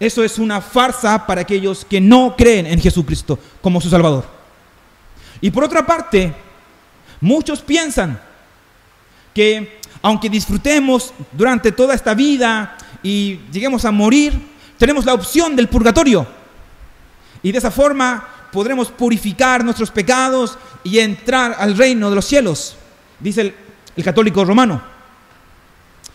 Eso 0.00 0.22
es 0.22 0.38
una 0.38 0.60
farsa 0.60 1.26
para 1.26 1.40
aquellos 1.40 1.84
que 1.84 2.00
no 2.00 2.36
creen 2.36 2.66
en 2.66 2.80
Jesucristo 2.80 3.38
como 3.60 3.80
su 3.80 3.90
Salvador. 3.90 4.37
Y 5.40 5.50
por 5.50 5.64
otra 5.64 5.86
parte, 5.86 6.34
muchos 7.20 7.60
piensan 7.60 8.20
que 9.34 9.78
aunque 10.02 10.28
disfrutemos 10.28 11.12
durante 11.32 11.72
toda 11.72 11.94
esta 11.94 12.14
vida 12.14 12.76
y 13.02 13.40
lleguemos 13.52 13.84
a 13.84 13.90
morir, 13.90 14.40
tenemos 14.76 15.04
la 15.04 15.14
opción 15.14 15.56
del 15.56 15.68
purgatorio. 15.68 16.26
Y 17.42 17.52
de 17.52 17.58
esa 17.58 17.70
forma 17.70 18.26
podremos 18.52 18.88
purificar 18.88 19.64
nuestros 19.64 19.90
pecados 19.90 20.58
y 20.82 20.98
entrar 20.98 21.56
al 21.58 21.76
reino 21.76 22.08
de 22.08 22.16
los 22.16 22.24
cielos, 22.24 22.76
dice 23.20 23.54
el, 23.96 24.04
católico 24.04 24.44
romano. 24.44 24.80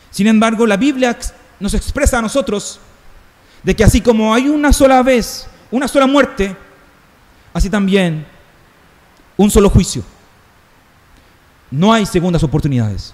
Sin 0.10 0.28
embargo, 0.28 0.66
la 0.66 0.78
Biblia 0.78 1.18
nos 1.60 1.74
expresa 1.74 2.20
a 2.20 2.22
nosotros 2.22 2.80
de 3.62 3.76
que 3.76 3.84
así 3.84 4.00
como 4.00 4.34
hay 4.34 4.48
una 4.48 4.72
sola 4.72 5.04
vez, 5.04 5.48
una 5.70 5.88
sola 5.88 6.08
muerte, 6.08 6.56
así 7.54 7.70
también 7.70 8.26
un 9.38 9.50
solo 9.52 9.70
juicio. 9.70 10.04
No 11.72 11.92
hay 11.92 12.06
segundas 12.06 12.44
oportunidades. 12.44 13.14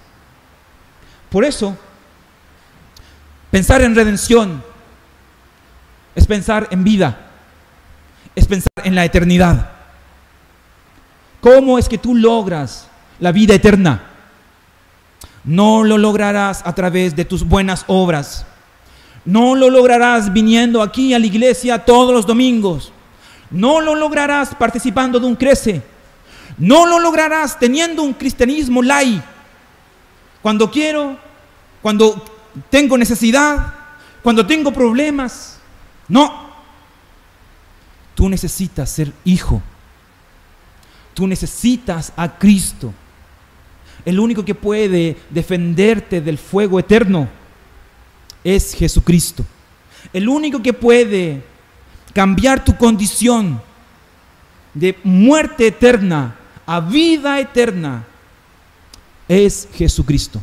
Por 1.30 1.44
eso, 1.44 1.76
pensar 3.50 3.82
en 3.82 3.94
redención 3.94 4.62
es 6.14 6.26
pensar 6.26 6.68
en 6.70 6.84
vida 6.84 7.30
es 8.34 8.46
pensar 8.46 8.72
en 8.84 8.94
la 8.94 9.04
eternidad. 9.04 9.70
¿Cómo 11.40 11.78
es 11.78 11.88
que 11.88 11.98
tú 11.98 12.14
logras 12.14 12.88
la 13.18 13.32
vida 13.32 13.54
eterna? 13.54 14.02
No 15.44 15.84
lo 15.84 15.98
lograrás 15.98 16.62
a 16.64 16.74
través 16.74 17.16
de 17.16 17.24
tus 17.24 17.44
buenas 17.44 17.84
obras. 17.86 18.46
No 19.24 19.54
lo 19.54 19.70
lograrás 19.70 20.32
viniendo 20.32 20.82
aquí 20.82 21.14
a 21.14 21.18
la 21.18 21.26
iglesia 21.26 21.84
todos 21.84 22.14
los 22.14 22.26
domingos. 22.26 22.92
No 23.50 23.80
lo 23.80 23.94
lograrás 23.94 24.54
participando 24.54 25.18
de 25.18 25.26
un 25.26 25.36
crece. 25.36 25.82
No 26.60 26.86
lo 26.86 27.00
lograrás 27.00 27.58
teniendo 27.58 28.04
un 28.04 28.12
cristianismo 28.12 28.82
lai. 28.82 29.20
Cuando 30.40 30.70
quiero, 30.70 31.18
cuando 31.82 32.24
tengo 32.70 32.96
necesidad, 32.96 33.74
cuando 34.22 34.46
tengo 34.46 34.72
problemas. 34.72 35.58
No, 36.06 36.50
Tú 38.20 38.28
necesitas 38.28 38.90
ser 38.90 39.14
hijo. 39.24 39.62
Tú 41.14 41.26
necesitas 41.26 42.12
a 42.16 42.36
Cristo. 42.36 42.92
El 44.04 44.20
único 44.20 44.44
que 44.44 44.54
puede 44.54 45.16
defenderte 45.30 46.20
del 46.20 46.36
fuego 46.36 46.78
eterno 46.78 47.30
es 48.44 48.74
Jesucristo. 48.74 49.42
El 50.12 50.28
único 50.28 50.62
que 50.62 50.74
puede 50.74 51.42
cambiar 52.12 52.62
tu 52.62 52.76
condición 52.76 53.62
de 54.74 54.98
muerte 55.02 55.68
eterna 55.68 56.36
a 56.70 56.78
vida 56.78 57.40
eterna 57.40 58.04
es 59.26 59.68
Jesucristo. 59.74 60.40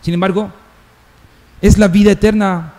Sin 0.00 0.12
embargo, 0.12 0.50
¿es 1.60 1.78
la 1.78 1.86
vida 1.86 2.10
eterna 2.10 2.74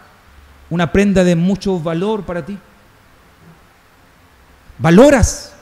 una 0.69 0.91
prenda 0.91 1.23
de 1.23 1.37
mucho 1.37 1.79
valor 1.79 2.25
para 2.25 2.45
ti? 2.45 2.57
Valoras 4.79 5.53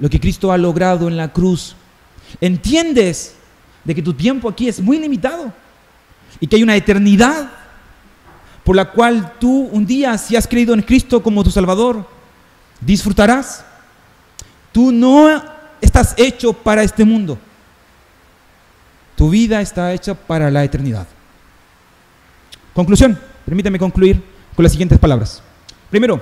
lo 0.00 0.10
que 0.10 0.18
Cristo 0.18 0.50
ha 0.50 0.58
logrado 0.58 1.06
en 1.06 1.16
la 1.16 1.32
cruz. 1.32 1.76
Entiendes 2.40 3.36
de 3.84 3.94
que 3.94 4.02
tu 4.02 4.12
tiempo 4.12 4.48
aquí 4.48 4.66
es 4.66 4.80
muy 4.80 4.98
limitado 4.98 5.52
y 6.40 6.48
que 6.48 6.56
hay 6.56 6.64
una 6.64 6.74
eternidad 6.74 7.48
por 8.64 8.74
la 8.74 8.90
cual 8.90 9.34
tú 9.38 9.68
un 9.70 9.86
día, 9.86 10.18
si 10.18 10.34
has 10.34 10.48
creído 10.48 10.74
en 10.74 10.82
Cristo 10.82 11.22
como 11.22 11.44
tu 11.44 11.52
Salvador, 11.52 12.04
disfrutarás. 12.80 13.64
Tú 14.72 14.90
no 14.90 15.54
estás 15.80 16.14
hecho 16.16 16.52
para 16.52 16.82
este 16.82 17.04
mundo. 17.04 17.38
Tu 19.16 19.30
vida 19.30 19.60
está 19.60 19.92
hecha 19.92 20.14
para 20.14 20.50
la 20.50 20.64
eternidad. 20.64 21.06
Conclusión. 22.74 23.18
Permítame 23.44 23.78
concluir 23.78 24.22
con 24.54 24.62
las 24.62 24.72
siguientes 24.72 24.98
palabras. 24.98 25.42
Primero, 25.88 26.20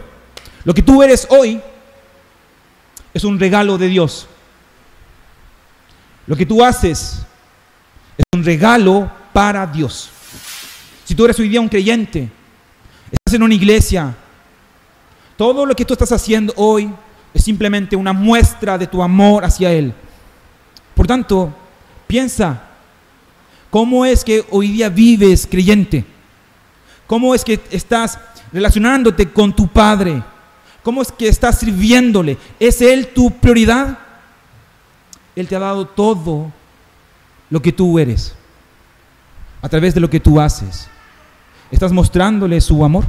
lo 0.65 0.75
que 0.75 0.83
tú 0.83 1.03
eres 1.03 1.27
hoy 1.31 1.61
es 3.13 3.25
un 3.25 3.41
regalo 3.41 3.79
de 3.79 3.89
Dios. 3.89 4.29
Lo 6.27 6.37
que 6.37 6.47
tú 6.47 6.65
haces 6.65 7.23
es 8.17 8.25
un 8.33 8.45
regalo 8.45 9.11
para 9.33 9.67
Dios. 9.67 10.11
Si 11.05 11.15
tú 11.15 11.25
eres 11.25 11.39
hoy 11.39 11.49
día 11.49 11.61
un 11.61 11.69
creyente, 11.69 12.31
estás 13.11 13.35
en 13.35 13.43
una 13.43 13.55
iglesia, 13.55 14.15
todo 15.37 15.67
lo 15.67 15.75
que 15.75 15.85
tú 15.85 15.95
estás 15.95 16.13
haciendo 16.13 16.53
hoy 16.57 16.91
es 17.35 17.43
simplemente 17.43 17.97
una 17.97 18.13
muestra 18.13 18.79
de 18.79 18.87
tu 18.87 19.03
amor 19.03 19.45
hacia 19.45 19.73
Él. 19.73 19.93
Por 20.95 21.07
tanto, 21.07 21.53
piensa, 22.07 22.63
¿cómo 23.71 24.07
es 24.07 24.25
que 24.25 24.47
hoy 24.51 24.69
día 24.69 24.89
vives 24.89 25.47
creyente? 25.51 26.05
¿Cómo 27.09 27.35
es 27.35 27.45
que 27.45 27.61
estás 27.73 28.19
relacionándote 28.53 29.29
con 29.31 29.55
tu 29.55 29.67
Padre? 29.67 30.23
¿Cómo 30.85 31.03
es 31.03 31.11
que 31.11 31.27
estás 31.27 31.59
sirviéndole? 31.59 32.39
¿Es 32.61 32.81
Él 32.81 33.09
tu 33.09 33.33
prioridad? 33.33 33.99
Él 35.35 35.49
te 35.49 35.57
ha 35.57 35.61
dado 35.61 35.87
todo 35.87 36.53
lo 37.51 37.61
que 37.61 37.73
tú 37.73 37.99
eres 37.99 38.35
a 39.61 39.69
través 39.69 39.95
de 39.95 40.01
lo 40.01 40.09
que 40.09 40.21
tú 40.21 40.41
haces. 40.41 40.89
¿Estás 41.71 41.91
mostrándole 41.91 42.61
su 42.61 42.85
amor? 42.85 43.05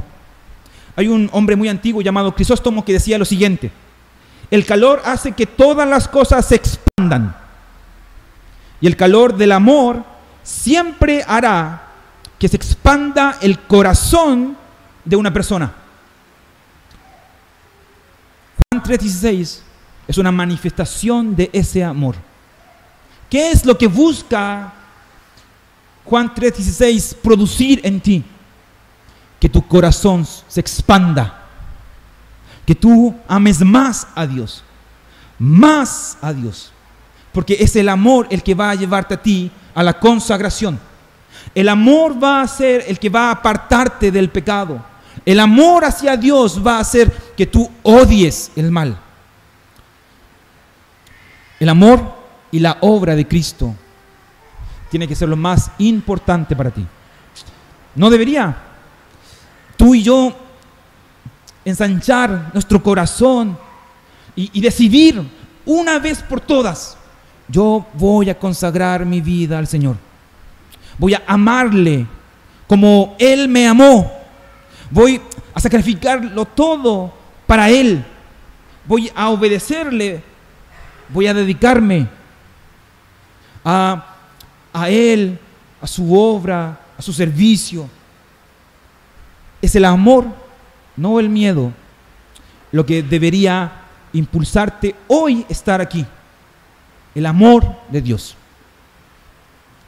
Hay 0.96 1.06
un 1.06 1.28
hombre 1.32 1.54
muy 1.54 1.68
antiguo 1.68 2.02
llamado 2.02 2.34
Crisóstomo 2.34 2.84
que 2.84 2.94
decía 2.94 3.18
lo 3.18 3.24
siguiente, 3.24 3.70
el 4.50 4.64
calor 4.64 5.02
hace 5.04 5.32
que 5.32 5.46
todas 5.46 5.88
las 5.88 6.08
cosas 6.08 6.46
se 6.46 6.56
expandan 6.56 7.34
y 8.80 8.86
el 8.86 8.96
calor 8.96 9.36
del 9.36 9.52
amor 9.52 10.04
siempre 10.42 11.24
hará 11.26 11.82
que 12.38 12.48
se 12.48 12.56
expanda 12.56 13.38
el 13.40 13.58
corazón 13.60 14.56
de 15.04 15.16
una 15.16 15.32
persona. 15.32 15.72
Juan 18.70 18.82
3:16 18.82 19.62
es 20.06 20.18
una 20.18 20.30
manifestación 20.30 21.34
de 21.34 21.50
ese 21.52 21.82
amor. 21.82 22.16
¿Qué 23.30 23.50
es 23.50 23.64
lo 23.64 23.76
que 23.76 23.86
busca 23.86 24.72
Juan 26.04 26.34
3:16 26.34 27.14
producir 27.14 27.80
en 27.82 28.00
ti? 28.00 28.24
Que 29.40 29.48
tu 29.48 29.66
corazón 29.66 30.26
se 30.26 30.60
expanda, 30.60 31.45
que 32.66 32.74
tú 32.74 33.14
ames 33.28 33.64
más 33.64 34.08
a 34.14 34.26
Dios, 34.26 34.62
más 35.38 36.18
a 36.20 36.32
Dios, 36.32 36.72
porque 37.32 37.56
es 37.60 37.76
el 37.76 37.88
amor 37.88 38.26
el 38.30 38.42
que 38.42 38.54
va 38.54 38.70
a 38.70 38.74
llevarte 38.74 39.14
a 39.14 39.22
ti 39.22 39.50
a 39.74 39.82
la 39.82 39.98
consagración. 39.98 40.78
El 41.54 41.68
amor 41.68 42.22
va 42.22 42.42
a 42.42 42.48
ser 42.48 42.84
el 42.88 42.98
que 42.98 43.08
va 43.08 43.28
a 43.28 43.32
apartarte 43.32 44.10
del 44.10 44.28
pecado. 44.30 44.84
El 45.24 45.40
amor 45.40 45.84
hacia 45.84 46.16
Dios 46.16 46.60
va 46.64 46.76
a 46.76 46.80
hacer 46.80 47.10
que 47.36 47.46
tú 47.46 47.70
odies 47.82 48.50
el 48.56 48.70
mal. 48.70 48.98
El 51.60 51.68
amor 51.68 52.14
y 52.50 52.58
la 52.58 52.78
obra 52.80 53.14
de 53.14 53.26
Cristo 53.26 53.74
tiene 54.90 55.08
que 55.08 55.14
ser 55.14 55.28
lo 55.28 55.36
más 55.36 55.70
importante 55.78 56.54
para 56.54 56.70
ti. 56.70 56.86
No 57.94 58.10
debería 58.10 58.56
tú 59.76 59.94
y 59.94 60.02
yo 60.02 60.45
ensanchar 61.66 62.50
nuestro 62.54 62.80
corazón 62.80 63.58
y, 64.36 64.60
decidir 64.60 65.20
una 65.66 65.98
vez 65.98 66.22
por 66.22 66.40
todas, 66.40 66.96
yo 67.48 67.84
voy 67.94 68.30
a 68.30 68.38
consagrar 68.38 69.04
mi 69.04 69.20
vida 69.20 69.58
al 69.58 69.66
Señor. 69.66 69.96
Voy 70.96 71.14
a 71.14 71.22
amarle 71.26 72.06
como 72.68 73.16
Él 73.18 73.48
me 73.48 73.66
amó. 73.66 74.12
Voy 74.90 75.20
a 75.52 75.60
sacrificarlo 75.60 76.44
todo 76.44 77.12
para 77.46 77.68
Él. 77.68 78.04
Voy 78.86 79.10
a 79.14 79.30
obedecerle. 79.30 80.22
Voy 81.08 81.26
a 81.26 81.34
dedicarme 81.34 82.08
a, 83.64 84.14
a 84.72 84.88
Él, 84.88 85.38
a 85.80 85.86
su 85.88 86.16
obra, 86.16 86.80
a 86.96 87.02
su 87.02 87.12
servicio. 87.12 87.88
Es 89.60 89.74
el 89.74 89.84
amor, 89.84 90.45
no 90.96 91.20
el 91.20 91.28
miedo, 91.28 91.72
lo 92.72 92.84
que 92.86 93.02
debería 93.02 93.72
impulsarte 94.12 94.94
hoy 95.08 95.44
estar 95.48 95.80
aquí. 95.80 96.06
El 97.14 97.26
amor 97.26 97.64
de 97.88 98.02
Dios. 98.02 98.36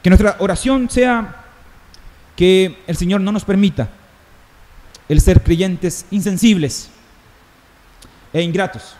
Que 0.01 0.09
nuestra 0.09 0.37
oración 0.39 0.89
sea 0.89 1.45
que 2.35 2.79
el 2.87 2.95
Señor 2.95 3.21
no 3.21 3.31
nos 3.31 3.43
permita 3.43 3.89
el 5.09 5.19
ser 5.19 5.43
creyentes 5.43 6.05
insensibles 6.11 6.89
e 8.31 8.41
ingratos. 8.41 8.95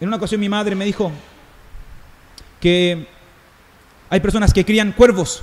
En 0.00 0.08
una 0.08 0.16
ocasión 0.16 0.40
mi 0.40 0.48
madre 0.48 0.74
me 0.74 0.84
dijo 0.84 1.10
que 2.60 3.08
hay 4.08 4.20
personas 4.20 4.52
que 4.52 4.64
crían 4.64 4.92
cuervos 4.92 5.42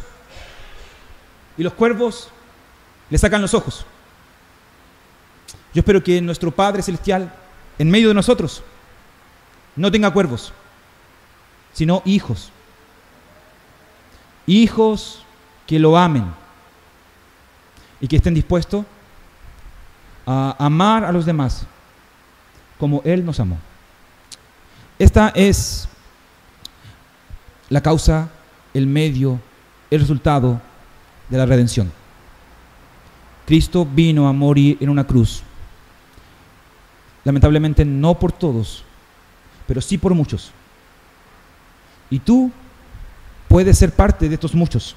y 1.58 1.64
los 1.64 1.74
cuervos 1.74 2.30
le 3.10 3.18
sacan 3.18 3.42
los 3.42 3.54
ojos. 3.54 3.86
Yo 5.78 5.82
espero 5.82 6.04
que 6.04 6.20
nuestro 6.24 6.50
Padre 6.50 6.82
Celestial, 6.82 7.32
en 7.78 7.92
medio 7.92 8.08
de 8.08 8.16
nosotros, 8.16 8.64
no 9.76 9.92
tenga 9.92 10.10
cuervos, 10.10 10.52
sino 11.72 12.02
hijos 12.04 12.52
hijos 14.48 15.24
que 15.68 15.78
lo 15.78 15.96
amen 15.96 16.26
y 18.02 18.08
que 18.08 18.16
estén 18.16 18.34
dispuestos 18.34 18.86
a 20.26 20.56
amar 20.58 21.06
a 21.06 21.12
los 21.12 21.28
demás 21.28 21.68
como 22.80 23.04
Él 23.06 23.24
nos 23.24 23.40
amó. 23.40 23.60
Esta 24.98 25.30
es 25.36 25.88
la 27.70 27.82
causa, 27.82 28.30
el 28.74 28.88
medio, 28.88 29.40
el 29.92 30.00
resultado 30.00 30.60
de 31.30 31.38
la 31.38 31.46
redención. 31.46 31.92
Cristo 33.46 33.86
vino 33.86 34.28
a 34.28 34.34
morir 34.34 34.78
en 34.80 34.90
una 34.90 35.06
cruz. 35.06 35.44
Lamentablemente 37.28 37.84
no 37.84 38.18
por 38.18 38.32
todos, 38.32 38.86
pero 39.68 39.82
sí 39.82 39.98
por 39.98 40.14
muchos. 40.14 40.54
Y 42.10 42.20
tú 42.20 42.50
puedes 43.50 43.78
ser 43.78 43.92
parte 43.92 44.30
de 44.30 44.36
estos 44.36 44.56
muchos. 44.56 44.96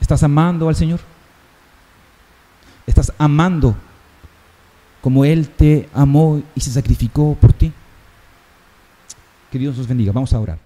¿Estás 0.00 0.24
amando 0.24 0.68
al 0.68 0.74
Señor? 0.74 0.98
¿Estás 2.84 3.12
amando 3.16 3.76
como 5.00 5.24
Él 5.24 5.50
te 5.50 5.88
amó 5.94 6.42
y 6.56 6.60
se 6.60 6.72
sacrificó 6.72 7.36
por 7.40 7.52
ti? 7.52 7.72
Que 9.52 9.58
Dios 9.60 9.78
os 9.78 9.86
bendiga. 9.86 10.10
Vamos 10.10 10.32
a 10.32 10.40
orar. 10.40 10.65